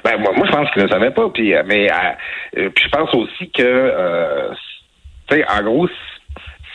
Ben 0.05 0.19
moi, 0.19 0.33
moi 0.37 0.47
je 0.47 0.53
pense 0.53 0.71
qu'il 0.71 0.83
ne 0.83 0.89
le 0.89 0.93
savait 0.93 1.11
pas. 1.13 1.29
Puis, 1.31 1.55
euh, 1.55 1.63
mais 1.67 1.91
euh, 1.91 2.71
puis 2.75 2.85
je 2.85 2.91
pense 2.91 3.15
aussi 3.15 3.51
que, 3.51 4.51
tu 5.29 5.37
sais, 5.37 5.45
en 5.49 5.63
gros, 5.63 5.89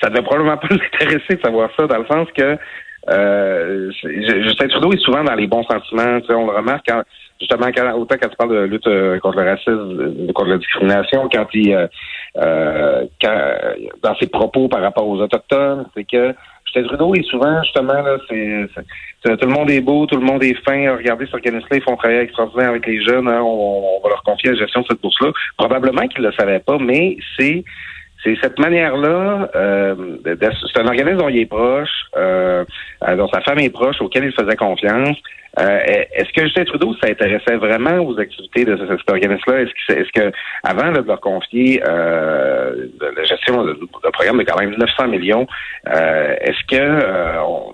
ça 0.01 0.10
ne 0.10 0.15
devait 0.15 0.24
probablement 0.24 0.57
pas 0.57 0.67
l'intéresser 0.71 1.36
de 1.36 1.41
savoir 1.41 1.69
ça, 1.77 1.88
dans 1.88 2.00
le 2.00 2.07
sens 2.07 2.27
que 2.36 2.57
euh, 3.10 3.91
Justin 4.03 4.67
Trudeau 4.67 4.91
est 4.93 5.01
souvent 5.01 5.24
dans 5.24 5.36
les 5.36 5.48
bons 5.48 5.63
sentiments. 5.63 6.20
On 6.29 6.46
le 6.46 6.58
remarque 6.58 6.86
quand 6.88 7.03
justement, 7.41 7.67
quand, 7.75 7.93
autant 7.98 8.15
quand 8.22 8.29
tu 8.29 8.36
parles 8.38 8.51
de 8.51 8.63
lutte 8.65 8.88
euh, 8.88 9.20
contre 9.20 9.39
le 9.41 9.50
racisme, 9.50 9.70
euh, 9.70 10.31
contre 10.34 10.50
la 10.50 10.58
discrimination, 10.58 11.27
quand 11.31 11.48
il, 11.53 11.74
euh, 11.74 11.88
euh, 12.38 13.05
quand, 13.22 13.51
dans 14.03 14.15
ses 14.15 14.27
propos 14.27 14.67
par 14.67 14.81
rapport 14.81 15.08
aux 15.08 15.20
autochtones, 15.20 15.86
c'est 15.96 16.03
que 16.03 16.34
Justin 16.65 16.88
Trudeau 16.88 17.15
est 17.15 17.24
souvent 17.24 17.62
justement 17.63 17.93
là, 17.93 18.17
c'est, 18.29 18.67
tout 19.24 19.48
le 19.48 19.53
monde 19.53 19.70
est 19.70 19.81
beau, 19.81 20.05
tout 20.05 20.17
le 20.17 20.25
monde 20.25 20.43
est 20.43 20.53
fin. 20.63 20.96
Regardez 20.96 21.25
ce 21.25 21.34
organisme-là, 21.34 21.77
ils 21.77 21.84
font 21.84 21.96
travailler 21.96 22.22
extraordinaire 22.22 22.70
avec 22.70 22.86
les 22.86 23.03
jeunes. 23.03 23.27
Hein, 23.27 23.41
on, 23.41 24.00
va 24.03 24.10
leur 24.10 24.24
confier 24.24 24.51
la 24.51 24.58
gestion 24.58 24.81
de 24.81 24.88
cette 24.89 25.01
bourse-là. 25.01 25.31
Probablement 25.58 26.08
qu'ils 26.08 26.24
le 26.24 26.31
savaient 26.31 26.60
pas, 26.60 26.77
mais 26.79 27.17
c'est 27.38 27.63
c'est 28.24 28.36
cette 28.42 28.60
manière-là, 28.60 29.50
euh, 29.56 30.18
c'est 30.25 30.80
un 30.80 30.88
organisme 30.88 31.18
dont 31.18 31.30
il 31.30 31.40
est 31.40 31.46
proche, 31.46 32.06
euh, 32.16 32.63
dont 33.18 33.28
sa 33.30 33.42
femme 33.42 33.60
est 33.60 33.70
proche, 33.70 34.00
auquel 34.01 34.25
il 34.25 34.32
faisait 34.34 34.56
confiance. 34.56 35.18
Euh, 35.60 35.80
est-ce 36.13 36.32
que 36.32 36.44
Justin 36.44 36.63
Trudeau 36.63 36.96
s'intéressait 37.04 37.58
vraiment 37.58 37.98
aux 38.00 38.18
activités 38.18 38.63
de 38.63 38.78
cet 38.78 39.10
organisme-là? 39.10 39.62
Est-ce 39.62 39.72
que, 39.72 40.00
est-ce 40.00 40.12
que 40.13 40.32
avant 40.63 40.92
de 40.92 41.01
leur 41.01 41.20
confier 41.20 41.82
euh, 41.86 42.88
la 43.01 43.24
gestion 43.24 43.66
d'un 43.66 44.12
programme 44.13 44.38
de 44.38 44.44
quand 44.44 44.60
même 44.60 44.75
900 44.78 45.08
millions, 45.10 45.48
euh, 45.94 46.36
est-ce 46.40 46.63
que 46.68 46.82
euh, 46.82 47.42
on, 47.44 47.74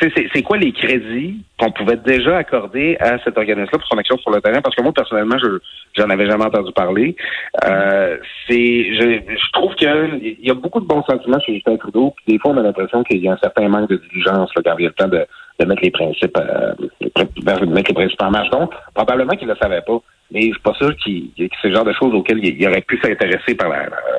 c'est 0.00 0.42
quoi 0.42 0.56
les 0.56 0.72
crédits 0.72 1.36
qu'on 1.58 1.70
pouvait 1.72 1.96
déjà 1.96 2.38
accorder 2.38 2.96
à 3.00 3.18
cet 3.22 3.36
organisme-là 3.36 3.78
pour 3.78 3.86
son 3.86 3.98
action 3.98 4.16
sur 4.18 4.30
le 4.30 4.40
terrain? 4.40 4.60
Parce 4.62 4.74
que 4.74 4.82
moi, 4.82 4.92
personnellement, 4.92 5.38
je 5.38 5.58
j'en 5.96 6.08
avais 6.10 6.26
jamais 6.26 6.44
entendu 6.44 6.72
parler. 6.72 7.16
Euh, 7.64 8.16
c'est, 8.48 8.94
je, 8.94 9.20
je, 9.28 9.52
trouve 9.52 9.74
qu'il 9.74 10.36
y 10.40 10.50
a 10.50 10.54
beaucoup 10.54 10.80
de 10.80 10.86
bons 10.86 11.02
sentiments 11.02 11.40
chez 11.40 11.54
Justin 11.54 11.76
Trudeau. 11.76 12.14
Puis 12.16 12.34
des 12.34 12.38
fois, 12.38 12.52
on 12.52 12.56
a 12.58 12.62
l'impression 12.62 13.02
qu'il 13.02 13.18
y 13.18 13.28
a 13.28 13.32
un 13.32 13.38
certain 13.38 13.68
manque 13.68 13.90
de 13.90 13.96
diligence 13.96 14.50
là, 14.54 14.62
quand 14.64 14.76
il 14.78 14.84
y 14.84 14.86
a 14.86 14.88
le 14.88 14.94
temps 14.94 15.08
de, 15.08 15.26
de 15.58 15.64
mettre 15.64 15.82
les 15.82 15.90
principes, 15.90 16.38
euh, 16.38 16.72
de 17.00 17.66
mettre 17.66 17.88
les 17.88 17.94
principes 17.94 18.22
en 18.22 18.30
marche. 18.30 18.50
Donc, 18.50 18.72
probablement 18.94 19.34
qu'il 19.34 19.48
ne 19.48 19.52
le 19.52 19.58
savait 19.58 19.82
pas. 19.82 19.98
Mais 20.32 20.42
je 20.42 20.52
suis 20.52 20.62
pas 20.62 20.74
sûr 20.74 20.94
qu'il, 20.96 21.30
que 21.36 21.56
c'est 21.60 21.68
le 21.68 21.74
genre 21.74 21.84
de 21.84 21.92
choses 21.92 22.14
auxquelles 22.14 22.44
il, 22.44 22.68
aurait 22.68 22.82
pu 22.82 22.98
s'intéresser 23.02 23.54
par 23.56 23.72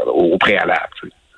au 0.08 0.38
préalable. 0.38 0.90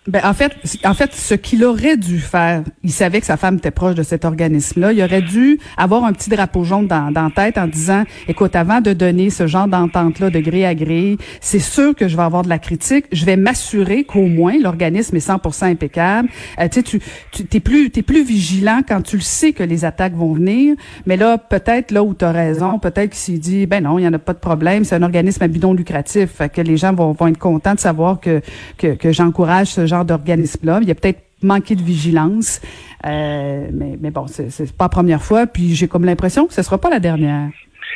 Ben, 0.05 0.21
en 0.25 0.33
fait, 0.33 0.51
en 0.83 0.93
fait, 0.93 1.15
ce 1.15 1.33
qu'il 1.33 1.63
aurait 1.63 1.95
dû 1.95 2.19
faire, 2.19 2.63
il 2.83 2.91
savait 2.91 3.21
que 3.21 3.25
sa 3.25 3.37
femme 3.37 3.55
était 3.55 3.71
proche 3.71 3.95
de 3.95 4.03
cet 4.03 4.25
organisme-là. 4.25 4.91
Il 4.91 5.01
aurait 5.01 5.21
dû 5.21 5.59
avoir 5.77 6.03
un 6.03 6.11
petit 6.11 6.29
drapeau 6.29 6.65
jaune 6.65 6.87
dans, 6.87 7.09
dans 7.09 7.29
tête 7.29 7.57
en 7.57 7.67
disant, 7.67 8.03
écoute, 8.27 8.53
avant 8.57 8.81
de 8.81 8.91
donner 8.91 9.29
ce 9.29 9.47
genre 9.47 9.67
d'entente-là 9.67 10.29
de 10.29 10.39
gré 10.41 10.65
à 10.65 10.75
gré, 10.75 11.17
c'est 11.39 11.59
sûr 11.59 11.95
que 11.95 12.09
je 12.09 12.17
vais 12.17 12.23
avoir 12.23 12.43
de 12.43 12.49
la 12.49 12.59
critique. 12.59 13.05
Je 13.13 13.23
vais 13.23 13.37
m'assurer 13.37 14.03
qu'au 14.03 14.27
moins 14.27 14.59
l'organisme 14.59 15.15
est 15.15 15.25
100% 15.25 15.71
impeccable. 15.71 16.27
Euh, 16.59 16.67
tu 16.67 16.81
sais, 16.81 16.99
tu, 17.31 17.45
t'es 17.45 17.61
plus, 17.61 17.89
t'es 17.89 18.01
plus 18.01 18.25
vigilant 18.25 18.81
quand 18.85 19.01
tu 19.01 19.15
le 19.15 19.21
sais 19.21 19.53
que 19.53 19.63
les 19.63 19.85
attaques 19.85 20.15
vont 20.15 20.33
venir. 20.33 20.75
Mais 21.05 21.15
là, 21.15 21.37
peut-être 21.37 21.91
là 21.91 22.03
où 22.03 22.13
tu 22.13 22.25
as 22.25 22.31
raison, 22.33 22.77
peut-être 22.77 23.11
qu'il 23.11 23.35
s'est 23.35 23.39
dit, 23.39 23.67
ben 23.67 23.81
non, 23.83 23.99
il 23.99 24.03
y 24.03 24.07
en 24.07 24.13
a 24.13 24.19
pas 24.19 24.33
de 24.33 24.39
problème. 24.39 24.83
C'est 24.83 24.95
un 24.95 25.03
organisme 25.03 25.43
à 25.43 25.47
bidon 25.47 25.73
lucratif, 25.73 26.29
fait 26.31 26.49
que 26.49 26.59
les 26.59 26.75
gens 26.75 26.93
vont, 26.93 27.13
vont 27.13 27.27
être 27.27 27.37
contents 27.37 27.75
de 27.75 27.79
savoir 27.79 28.19
que 28.19 28.41
que, 28.77 28.95
que 28.95 29.13
j'encourage 29.13 29.67
ce 29.67 29.85
genre 29.85 29.92
genre 29.93 30.05
d'organisme-là. 30.05 30.79
Il 30.81 30.87
y 30.87 30.91
a 30.91 30.95
peut-être 30.95 31.21
manqué 31.41 31.75
de 31.75 31.81
vigilance, 31.81 32.61
euh, 33.05 33.67
mais, 33.71 33.97
mais 33.99 34.11
bon, 34.11 34.25
c'est 34.27 34.75
pas 34.75 34.85
la 34.85 34.89
première 34.89 35.21
fois. 35.21 35.45
Puis 35.45 35.75
j'ai 35.75 35.87
comme 35.87 36.05
l'impression 36.05 36.47
que 36.47 36.53
ce 36.53 36.61
sera 36.61 36.77
pas 36.77 36.89
la 36.89 36.99
dernière. 36.99 37.49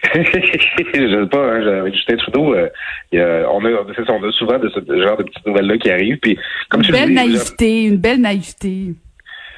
je 0.13 0.21
sais 0.21 1.27
pas, 1.31 1.53
hein, 1.53 1.79
avec 1.79 1.95
Justin 1.95 2.17
Trudeau, 2.17 2.53
euh, 2.53 2.69
on, 3.11 3.65
a, 3.65 3.69
on 3.69 4.23
a 4.23 4.31
souvent 4.33 4.59
de 4.59 4.69
ce 4.69 4.79
genre 5.01 5.17
de 5.17 5.23
petites 5.23 5.45
nouvelles-là 5.45 5.77
qui 5.77 5.89
arrivent. 5.89 6.19
Puis, 6.19 6.37
comme 6.69 6.83
une 6.83 6.91
belle 6.91 7.13
naïveté, 7.13 7.83
une 7.85 7.97
belle 7.97 8.21
naïveté. 8.21 8.93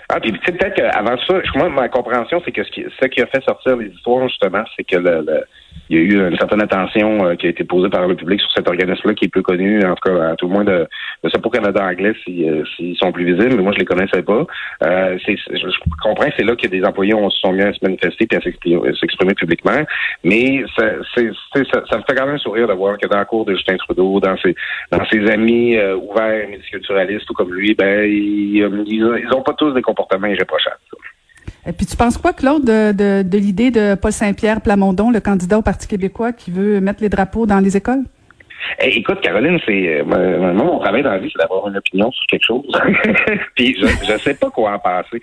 Ah, 0.07 0.19
puis 0.19 0.31
peut-être 0.31 0.75
qu'avant 0.75 1.17
ça, 1.27 1.35
moi, 1.55 1.69
ma 1.69 1.89
compréhension, 1.89 2.41
c'est 2.43 2.51
que 2.51 2.63
ce 2.63 2.71
qui, 2.71 2.85
ce 2.99 3.07
qui 3.07 3.21
a 3.21 3.27
fait 3.27 3.43
sortir 3.43 3.75
les 3.75 3.89
histoires, 3.89 4.27
justement, 4.27 4.63
c'est 4.75 4.83
que 4.83 4.95
le, 4.95 5.23
le 5.27 5.43
il 5.89 5.97
y 5.97 5.99
a 5.99 6.03
eu 6.03 6.29
une 6.29 6.37
certaine 6.37 6.61
attention 6.61 7.25
euh, 7.25 7.35
qui 7.35 7.47
a 7.47 7.49
été 7.49 7.63
posée 7.63 7.89
par 7.89 8.07
le 8.07 8.15
public 8.15 8.39
sur 8.41 8.51
cet 8.51 8.67
organisme-là 8.67 9.13
qui 9.15 9.25
est 9.25 9.29
peu 9.29 9.41
connu, 9.41 9.83
en 9.83 9.95
tout 9.95 10.09
cas, 10.09 10.31
à 10.31 10.35
tout 10.35 10.47
le 10.47 10.53
moins 10.53 10.63
de, 10.63 10.87
de 11.23 11.37
pour 11.39 11.51
Canada 11.51 11.83
anglais 11.83 12.13
euh, 12.27 12.63
s'ils 12.75 12.97
sont 12.97 13.11
plus 13.11 13.25
visibles, 13.25 13.55
mais 13.55 13.63
moi 13.63 13.71
je 13.73 13.79
les 13.79 13.85
connaissais 13.85 14.21
pas. 14.21 14.45
Euh, 14.83 15.17
c'est, 15.25 15.35
je, 15.35 15.67
comprends 16.03 16.29
c'est 16.37 16.43
là 16.43 16.55
que 16.55 16.67
des 16.67 16.83
employés 16.83 17.13
ont, 17.13 17.29
se 17.29 17.39
sont 17.39 17.53
mis 17.53 17.63
à 17.63 17.73
se 17.73 17.79
manifester 17.81 18.27
et 18.31 18.35
à 18.35 18.41
s'exprimer, 18.41 19.33
publiquement, 19.33 19.83
mais 20.23 20.63
ça, 20.77 20.85
c'est, 21.15 21.31
ça, 21.55 21.81
ça, 21.89 21.97
me 21.97 22.03
fait 22.03 22.15
quand 22.15 22.27
même 22.27 22.37
sourire 22.37 22.67
de 22.67 22.73
voir 22.73 22.97
que 22.97 23.07
dans 23.07 23.19
le 23.19 23.25
cours 23.25 23.45
de 23.45 23.55
Justin 23.55 23.77
Trudeau, 23.77 24.19
dans 24.19 24.37
ses, 24.37 24.55
dans 24.91 25.03
ses 25.05 25.29
amis 25.29 25.77
euh, 25.77 25.95
ouverts, 25.95 26.47
multiculturalistes 26.49 27.29
ou 27.29 27.33
comme 27.33 27.53
lui, 27.53 27.73
ben 27.73 28.05
ils, 28.05 28.57
ils, 28.87 29.33
ont 29.33 29.41
pas 29.41 29.53
tous 29.53 29.71
des 29.73 29.81
comportements 29.81 30.27
irréprochables. 30.27 30.77
Et 31.67 31.73
puis 31.73 31.85
tu 31.85 31.95
penses 31.95 32.17
quoi, 32.17 32.33
Claude, 32.33 32.63
de, 32.63 32.91
de, 32.91 33.23
de 33.27 33.37
l'idée 33.37 33.71
de 33.71 33.95
Paul 33.95 34.11
Saint-Pierre 34.11 34.61
Plamondon, 34.61 35.11
le 35.11 35.19
candidat 35.19 35.57
au 35.57 35.61
Parti 35.61 35.87
québécois 35.87 36.31
qui 36.31 36.51
veut 36.51 36.79
mettre 36.79 37.01
les 37.01 37.09
drapeaux 37.09 37.45
dans 37.45 37.59
les 37.59 37.75
écoles? 37.75 38.03
Eh, 38.81 38.97
écoute, 38.97 39.21
Caroline, 39.21 39.59
c'est 39.65 39.99
euh, 39.99 40.03
moi, 40.03 40.53
mon 40.53 40.79
travail 40.79 41.03
dans 41.03 41.11
la 41.11 41.19
vie, 41.19 41.29
c'est 41.31 41.41
d'avoir 41.41 41.67
une 41.67 41.77
opinion 41.77 42.11
sur 42.11 42.25
quelque 42.27 42.45
chose. 42.45 42.65
puis 43.55 43.75
je 43.79 44.13
ne 44.13 44.17
sais 44.17 44.33
pas 44.33 44.49
quoi 44.49 44.73
en 44.73 44.79
penser. 44.79 45.21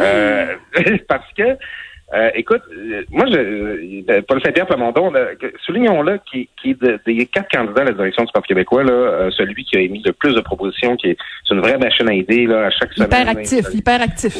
Euh, 0.00 0.54
parce 1.08 1.30
que 1.36 1.56
euh, 2.12 2.30
écoute, 2.34 2.62
moi, 3.10 3.26
je, 3.26 4.20
Paul 4.22 4.42
Saint-Pierre 4.42 4.66
Plamondon, 4.66 5.12
soulignons-le, 5.64 6.18
qui, 6.30 6.48
qui 6.60 6.76
des 7.06 7.26
quatre 7.26 7.48
candidats 7.50 7.82
à 7.82 7.84
la 7.84 7.92
direction 7.92 8.24
du 8.24 8.32
Parti 8.32 8.48
québécois, 8.48 8.82
là, 8.82 9.30
celui 9.30 9.64
qui 9.64 9.76
a 9.76 9.80
émis 9.80 10.02
le 10.04 10.12
plus 10.12 10.34
de 10.34 10.40
propositions, 10.40 10.96
qui 10.96 11.10
est, 11.10 11.16
une 11.50 11.60
vraie 11.60 11.78
machine 11.78 12.08
à 12.08 12.12
là, 12.12 12.66
à 12.66 12.70
chaque 12.70 12.92
semaine. 12.94 13.08
Hyper 13.08 13.28
actif, 13.28 13.66
hyper 13.72 14.02
actif. 14.02 14.36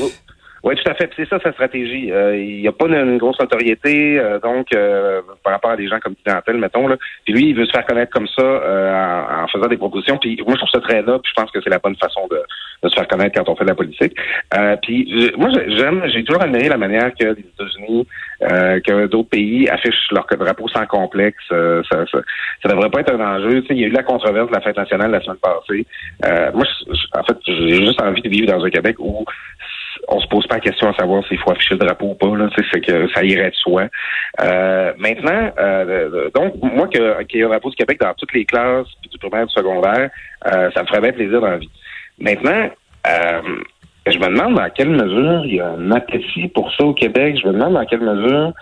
Oui, 0.62 0.74
tout 0.76 0.90
à 0.90 0.94
fait. 0.94 1.10
C'est 1.16 1.28
ça 1.28 1.38
sa 1.42 1.52
stratégie. 1.52 2.12
Euh, 2.12 2.36
il 2.36 2.60
n'y 2.60 2.68
a 2.68 2.72
pas 2.72 2.86
une, 2.86 3.16
grosse 3.16 3.38
notoriété, 3.40 4.18
euh, 4.18 4.38
donc 4.40 4.74
euh, 4.74 5.22
par 5.42 5.54
rapport 5.54 5.70
à 5.70 5.76
des 5.76 5.88
gens 5.88 5.98
comme 6.00 6.14
Pidentel, 6.14 6.58
mettons. 6.58 6.86
Là. 6.86 6.96
Puis 7.24 7.32
lui, 7.32 7.48
il 7.50 7.56
veut 7.56 7.64
se 7.64 7.70
faire 7.70 7.86
connaître 7.86 8.12
comme 8.12 8.28
ça 8.28 8.44
en, 8.44 9.44
en, 9.44 9.48
faisant 9.48 9.68
des 9.68 9.78
propositions. 9.78 10.18
Puis 10.18 10.38
moi, 10.46 10.54
je 10.54 10.60
trouve 10.60 10.70
ça 10.70 10.80
très 10.80 11.02
noble. 11.02 11.24
Je 11.26 11.32
pense 11.32 11.50
que 11.50 11.60
c'est 11.62 11.70
la 11.70 11.78
bonne 11.78 11.96
façon 11.96 12.26
de, 12.30 12.42
de, 12.82 12.88
se 12.88 12.94
faire 12.94 13.08
connaître 13.08 13.38
quand 13.38 13.50
on 13.50 13.56
fait 13.56 13.64
de 13.64 13.70
la 13.70 13.74
politique. 13.74 14.14
puis 14.82 15.32
moi, 15.38 15.48
j'aime, 15.68 16.02
j'ai 16.12 16.24
toujours 16.24 16.42
admiré 16.42 16.68
la 16.68 16.76
manière 16.76 17.10
que 17.14 17.24
les 17.24 17.40
États-Unis, 17.40 18.06
que 18.40 19.06
d'autres 19.06 19.30
pays 19.30 19.68
affichent 19.68 20.10
leur 20.12 20.26
drapeau 20.26 20.68
sans 20.68 20.86
complexe. 20.86 21.42
ça, 21.48 21.82
ça, 21.90 22.20
ça, 22.62 22.68
devrait 22.68 22.90
pas 22.90 23.00
être 23.00 23.14
un 23.14 23.20
enjeu. 23.20 23.64
Il 23.70 23.78
y 23.78 23.84
a 23.84 23.88
eu 23.88 23.92
la 23.92 24.02
controverse 24.02 24.48
de 24.48 24.54
la 24.54 24.60
fête 24.60 24.76
nationale 24.76 25.10
la 25.10 25.20
semaine 25.22 25.38
passée. 25.38 25.86
moi, 26.54 26.66
en 27.14 27.22
fait, 27.24 27.36
j'ai 27.46 27.86
juste 27.86 28.00
envie 28.02 28.22
de 28.22 28.28
vivre 28.28 28.46
dans 28.52 28.62
un 28.62 28.70
Québec 28.70 28.96
où 28.98 29.24
on 30.08 30.20
se 30.20 30.26
pose 30.28 30.46
pas 30.46 30.56
la 30.56 30.60
question 30.60 30.88
à 30.88 30.94
savoir 30.94 31.26
s'il 31.26 31.38
faut 31.38 31.50
afficher 31.50 31.74
le 31.74 31.80
drapeau 31.80 32.06
ou 32.06 32.14
pas. 32.14 32.34
Là, 32.36 32.48
c'est 32.54 32.80
que 32.80 33.08
ça 33.12 33.24
irait 33.24 33.50
de 33.50 33.54
soi. 33.54 33.86
Euh, 34.40 34.92
maintenant, 34.98 35.52
euh, 35.58 36.30
donc 36.34 36.54
moi 36.62 36.88
qu'il 36.88 37.02
y 37.02 37.38
ait 37.38 37.44
un 37.44 37.48
drapeau 37.48 37.70
du 37.70 37.76
Québec 37.76 37.98
dans 38.00 38.14
toutes 38.14 38.32
les 38.32 38.44
classes 38.44 38.86
du 39.10 39.18
primaire 39.18 39.46
du 39.46 39.52
secondaire, 39.52 40.10
euh, 40.46 40.70
ça 40.74 40.82
me 40.82 40.86
ferait 40.86 41.00
bien 41.00 41.12
plaisir 41.12 41.40
dans 41.40 41.50
la 41.50 41.58
vie. 41.58 41.70
Maintenant, 42.18 42.70
je 44.06 44.18
me 44.18 44.26
demande 44.26 44.54
dans 44.54 44.70
quelle 44.70 44.90
mesure 44.90 45.46
il 45.46 45.54
y 45.56 45.60
a 45.60 45.68
un 45.68 45.90
appétit 45.92 46.48
pour 46.48 46.72
ça 46.74 46.84
au 46.84 46.94
Québec. 46.94 47.38
Je 47.42 47.48
me 47.48 47.52
demande 47.52 47.74
dans 47.74 47.84
quelle 47.84 48.00
mesure 48.00 48.52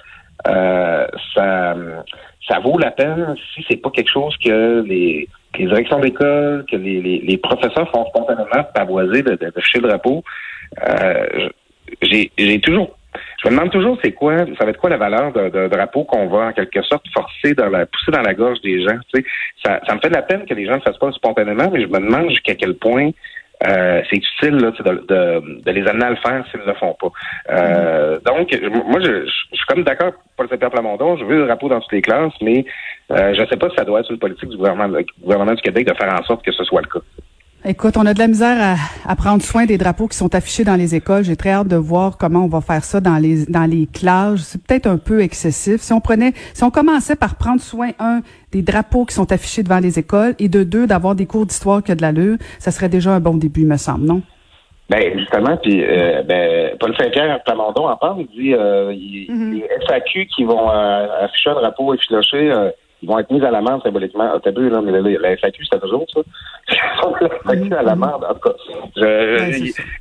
ça 0.44 1.74
ça 2.48 2.60
vaut 2.60 2.78
la 2.78 2.90
peine 2.90 3.34
si 3.54 3.64
c'est 3.68 3.76
pas 3.76 3.90
quelque 3.90 4.10
chose 4.10 4.34
que 4.42 4.82
les, 4.86 5.28
les 5.58 5.66
directions 5.66 6.00
d'école, 6.00 6.64
que 6.70 6.76
les, 6.76 7.00
les, 7.00 7.18
les, 7.18 7.36
professeurs 7.38 7.90
font 7.90 8.06
spontanément 8.06 8.64
pavoiser 8.74 9.22
de, 9.22 9.30
de, 9.30 9.46
de 9.46 9.52
le 9.74 9.80
drapeau. 9.80 10.22
Euh, 10.88 11.48
j'ai 12.02 12.60
toujours 12.60 12.98
je 13.42 13.48
me 13.48 13.54
demande 13.54 13.70
toujours 13.70 13.98
c'est 14.02 14.12
quoi, 14.12 14.36
ça 14.58 14.64
va 14.64 14.70
être 14.70 14.78
quoi 14.78 14.90
la 14.90 14.96
valeur 14.96 15.32
d'un 15.32 15.68
drapeau 15.68 16.04
qu'on 16.04 16.26
va 16.26 16.46
en 16.46 16.52
quelque 16.52 16.82
sorte 16.82 17.06
forcer 17.12 17.54
dans 17.54 17.68
la 17.68 17.86
pousser 17.86 18.10
dans 18.10 18.22
la 18.22 18.34
gorge 18.34 18.60
des 18.60 18.82
gens. 18.82 18.98
Tu 19.12 19.20
sais, 19.20 19.26
ça, 19.64 19.80
ça 19.86 19.94
me 19.94 20.00
fait 20.00 20.08
de 20.08 20.14
la 20.14 20.22
peine 20.22 20.44
que 20.44 20.54
les 20.54 20.66
gens 20.66 20.74
ne 20.74 20.80
fassent 20.80 20.98
pas 20.98 21.10
spontanément, 21.12 21.70
mais 21.72 21.80
je 21.80 21.86
me 21.86 22.00
demande 22.00 22.30
jusqu'à 22.30 22.54
quel 22.54 22.74
point 22.74 23.10
euh, 23.66 24.02
c'est 24.08 24.16
utile 24.16 24.56
là, 24.56 24.70
de, 24.70 24.82
de, 24.82 25.62
de, 25.62 25.70
les 25.70 25.86
amener 25.88 26.04
à 26.04 26.10
le 26.10 26.16
faire 26.16 26.44
s'ils 26.50 26.60
ne 26.60 26.66
le 26.66 26.74
font 26.74 26.94
pas. 26.94 27.10
Euh, 27.50 28.18
donc, 28.20 28.56
moi, 28.86 29.00
je, 29.00 29.26
je, 29.26 29.56
suis 29.56 29.66
comme 29.66 29.82
d'accord, 29.82 30.12
Paul 30.36 30.48
Saint-Pierre 30.48 30.70
Plamondon, 30.70 31.16
je 31.16 31.24
veux 31.24 31.38
le 31.38 31.46
drapeau 31.46 31.68
dans 31.68 31.80
toutes 31.80 31.92
les 31.92 32.02
classes, 32.02 32.34
mais 32.40 32.64
euh, 33.10 33.34
je 33.34 33.40
ne 33.40 33.46
sais 33.46 33.56
pas 33.56 33.68
si 33.70 33.76
ça 33.76 33.84
doit 33.84 34.00
être 34.00 34.12
une 34.12 34.18
politique 34.18 34.48
du 34.48 34.56
gouvernement, 34.56 34.88
du 34.88 35.04
gouvernement 35.20 35.54
du 35.54 35.62
Québec 35.62 35.88
de 35.88 35.94
faire 35.94 36.12
en 36.12 36.22
sorte 36.24 36.44
que 36.44 36.52
ce 36.52 36.62
soit 36.64 36.82
le 36.82 36.88
cas. 36.88 37.04
Écoute, 37.70 37.98
on 37.98 38.06
a 38.06 38.14
de 38.14 38.18
la 38.18 38.28
misère 38.28 38.78
à, 39.06 39.14
prendre 39.14 39.42
soin 39.42 39.66
des 39.66 39.76
drapeaux 39.76 40.06
qui 40.06 40.16
sont 40.16 40.34
affichés 40.34 40.64
dans 40.64 40.74
les 40.74 40.94
écoles. 40.94 41.22
J'ai 41.22 41.36
très 41.36 41.50
hâte 41.50 41.68
de 41.68 41.76
voir 41.76 42.16
comment 42.16 42.44
on 42.44 42.48
va 42.48 42.62
faire 42.62 42.82
ça 42.82 42.98
dans 42.98 43.18
les 43.18 43.44
dans 43.44 43.70
les 43.70 43.86
classes. 43.86 44.40
C'est 44.40 44.66
peut-être 44.66 44.86
un 44.86 44.96
peu 44.96 45.20
excessif. 45.20 45.82
Si 45.82 45.92
on 45.92 46.00
prenait, 46.00 46.32
si 46.54 46.64
on 46.64 46.70
commençait 46.70 47.14
par 47.14 47.36
prendre 47.36 47.60
soin 47.60 47.90
un 47.98 48.22
des 48.52 48.62
drapeaux 48.62 49.04
qui 49.04 49.14
sont 49.14 49.30
affichés 49.32 49.62
devant 49.62 49.80
les 49.80 49.98
écoles 49.98 50.34
et 50.38 50.48
de 50.48 50.64
deux 50.64 50.86
d'avoir 50.86 51.14
des 51.14 51.26
cours 51.26 51.44
d'histoire 51.44 51.82
qui 51.82 51.92
a 51.92 51.94
de 51.94 52.00
l'allure, 52.00 52.38
ça 52.58 52.70
serait 52.70 52.88
déjà 52.88 53.10
un 53.10 53.20
bon 53.20 53.36
début, 53.36 53.66
me 53.66 53.76
semble, 53.76 54.06
non? 54.06 54.22
Ben 54.88 55.18
justement, 55.18 55.58
puis 55.58 55.84
euh, 55.84 56.22
ben, 56.22 56.74
Paul 56.80 56.96
Saint-Pierre 56.96 57.42
Plamondon 57.44 57.86
en 57.86 57.96
parle. 57.98 58.20
Il 58.20 58.28
dit 58.28 58.54
euh, 58.54 58.94
il, 58.94 59.26
mm-hmm. 59.28 59.52
les 59.52 59.68
FAQ 59.86 60.26
qui 60.34 60.44
vont 60.44 60.70
euh, 60.70 61.06
afficher 61.20 61.50
un 61.50 61.54
drapeau 61.56 61.92
effiloché 61.92 62.50
ils 63.02 63.08
vont 63.08 63.18
être 63.18 63.30
mis 63.30 63.44
à 63.44 63.50
l'amende 63.50 63.82
symboliquement. 63.82 64.28
Ah, 64.34 64.38
t'as 64.42 64.50
vu, 64.50 64.68
là, 64.68 64.80
mais 64.82 64.92
la, 64.92 65.00
la 65.00 65.36
FAQ, 65.36 65.64
c'était 65.64 65.80
toujours 65.80 66.04
ça. 66.12 66.20
La 67.20 67.28
FAQ 67.44 67.74
à 67.74 67.82
l'amende. 67.82 68.24
En 68.24 68.34
tout 68.34 68.48
cas, 68.48 68.54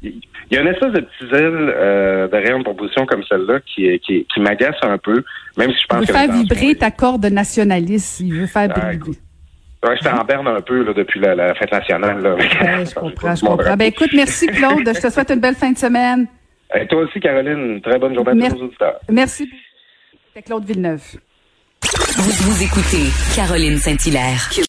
il, 0.01 0.22
y 0.51 0.57
a 0.57 0.62
une 0.62 0.67
espèce 0.67 0.91
de 0.91 1.01
petit 1.01 1.29
zèle 1.31 1.74
euh, 1.75 2.27
derrière 2.27 2.55
une 2.57 2.63
proposition 2.63 3.05
comme 3.05 3.24
celle-là 3.24 3.60
qui, 3.62 4.00
qui, 4.00 4.25
qui 4.25 4.39
m'agace 4.39 4.75
un 4.81 4.98
peu, 4.98 5.24
même 5.57 5.72
si 5.72 5.77
je 5.81 5.88
pense 5.88 6.03
il 6.03 6.07
veut 6.07 6.13
faire 6.13 6.31
vibrer 6.31 6.75
ta 6.75 6.91
corde 6.91 7.25
nationaliste. 7.25 8.19
Il 8.22 8.34
veut 8.34 8.48
faire 8.48 8.69
ah, 8.75 8.91
vibrer. 8.91 9.12
Ouais, 9.84 9.96
je 9.96 10.10
t'en 10.10 10.24
berne 10.24 10.48
un 10.48 10.62
peu 10.62 10.84
là, 10.84 10.93
depuis 10.93 11.19
la, 11.19 11.36
la 11.36 11.53
fête 11.53 11.72
nationale. 11.72 12.22
Là. 12.22 12.36
Ouais, 12.36 12.86
je 12.86 12.96
comprends, 13.00 13.36
je 13.36 13.46
comprends. 13.46 13.75
Ben, 13.77 13.86
écoute, 13.86 14.12
merci 14.15 14.48
Claude. 14.48 14.84
je 14.86 15.01
te 15.01 15.12
souhaite 15.12 15.31
une 15.31 15.39
belle 15.39 15.55
fin 15.55 15.72
de 15.72 15.77
semaine. 15.77 16.27
Et 16.75 16.88
toi 16.88 17.01
aussi, 17.01 17.19
Caroline, 17.19 17.79
très 17.81 17.98
bonne 17.98 18.13
journée 18.13 18.46
à 18.46 18.50
tous 18.50 18.57
nos 18.57 18.65
auditeurs. 18.65 19.00
Merci. 19.10 19.50
C'est 20.34 20.41
Claude 20.41 20.65
Villeneuve. 20.65 21.03
Vous, 22.17 22.31
vous 22.31 22.63
écoutez 22.63 23.12
Caroline 23.36 23.77
Saint-Hilaire. 23.77 24.50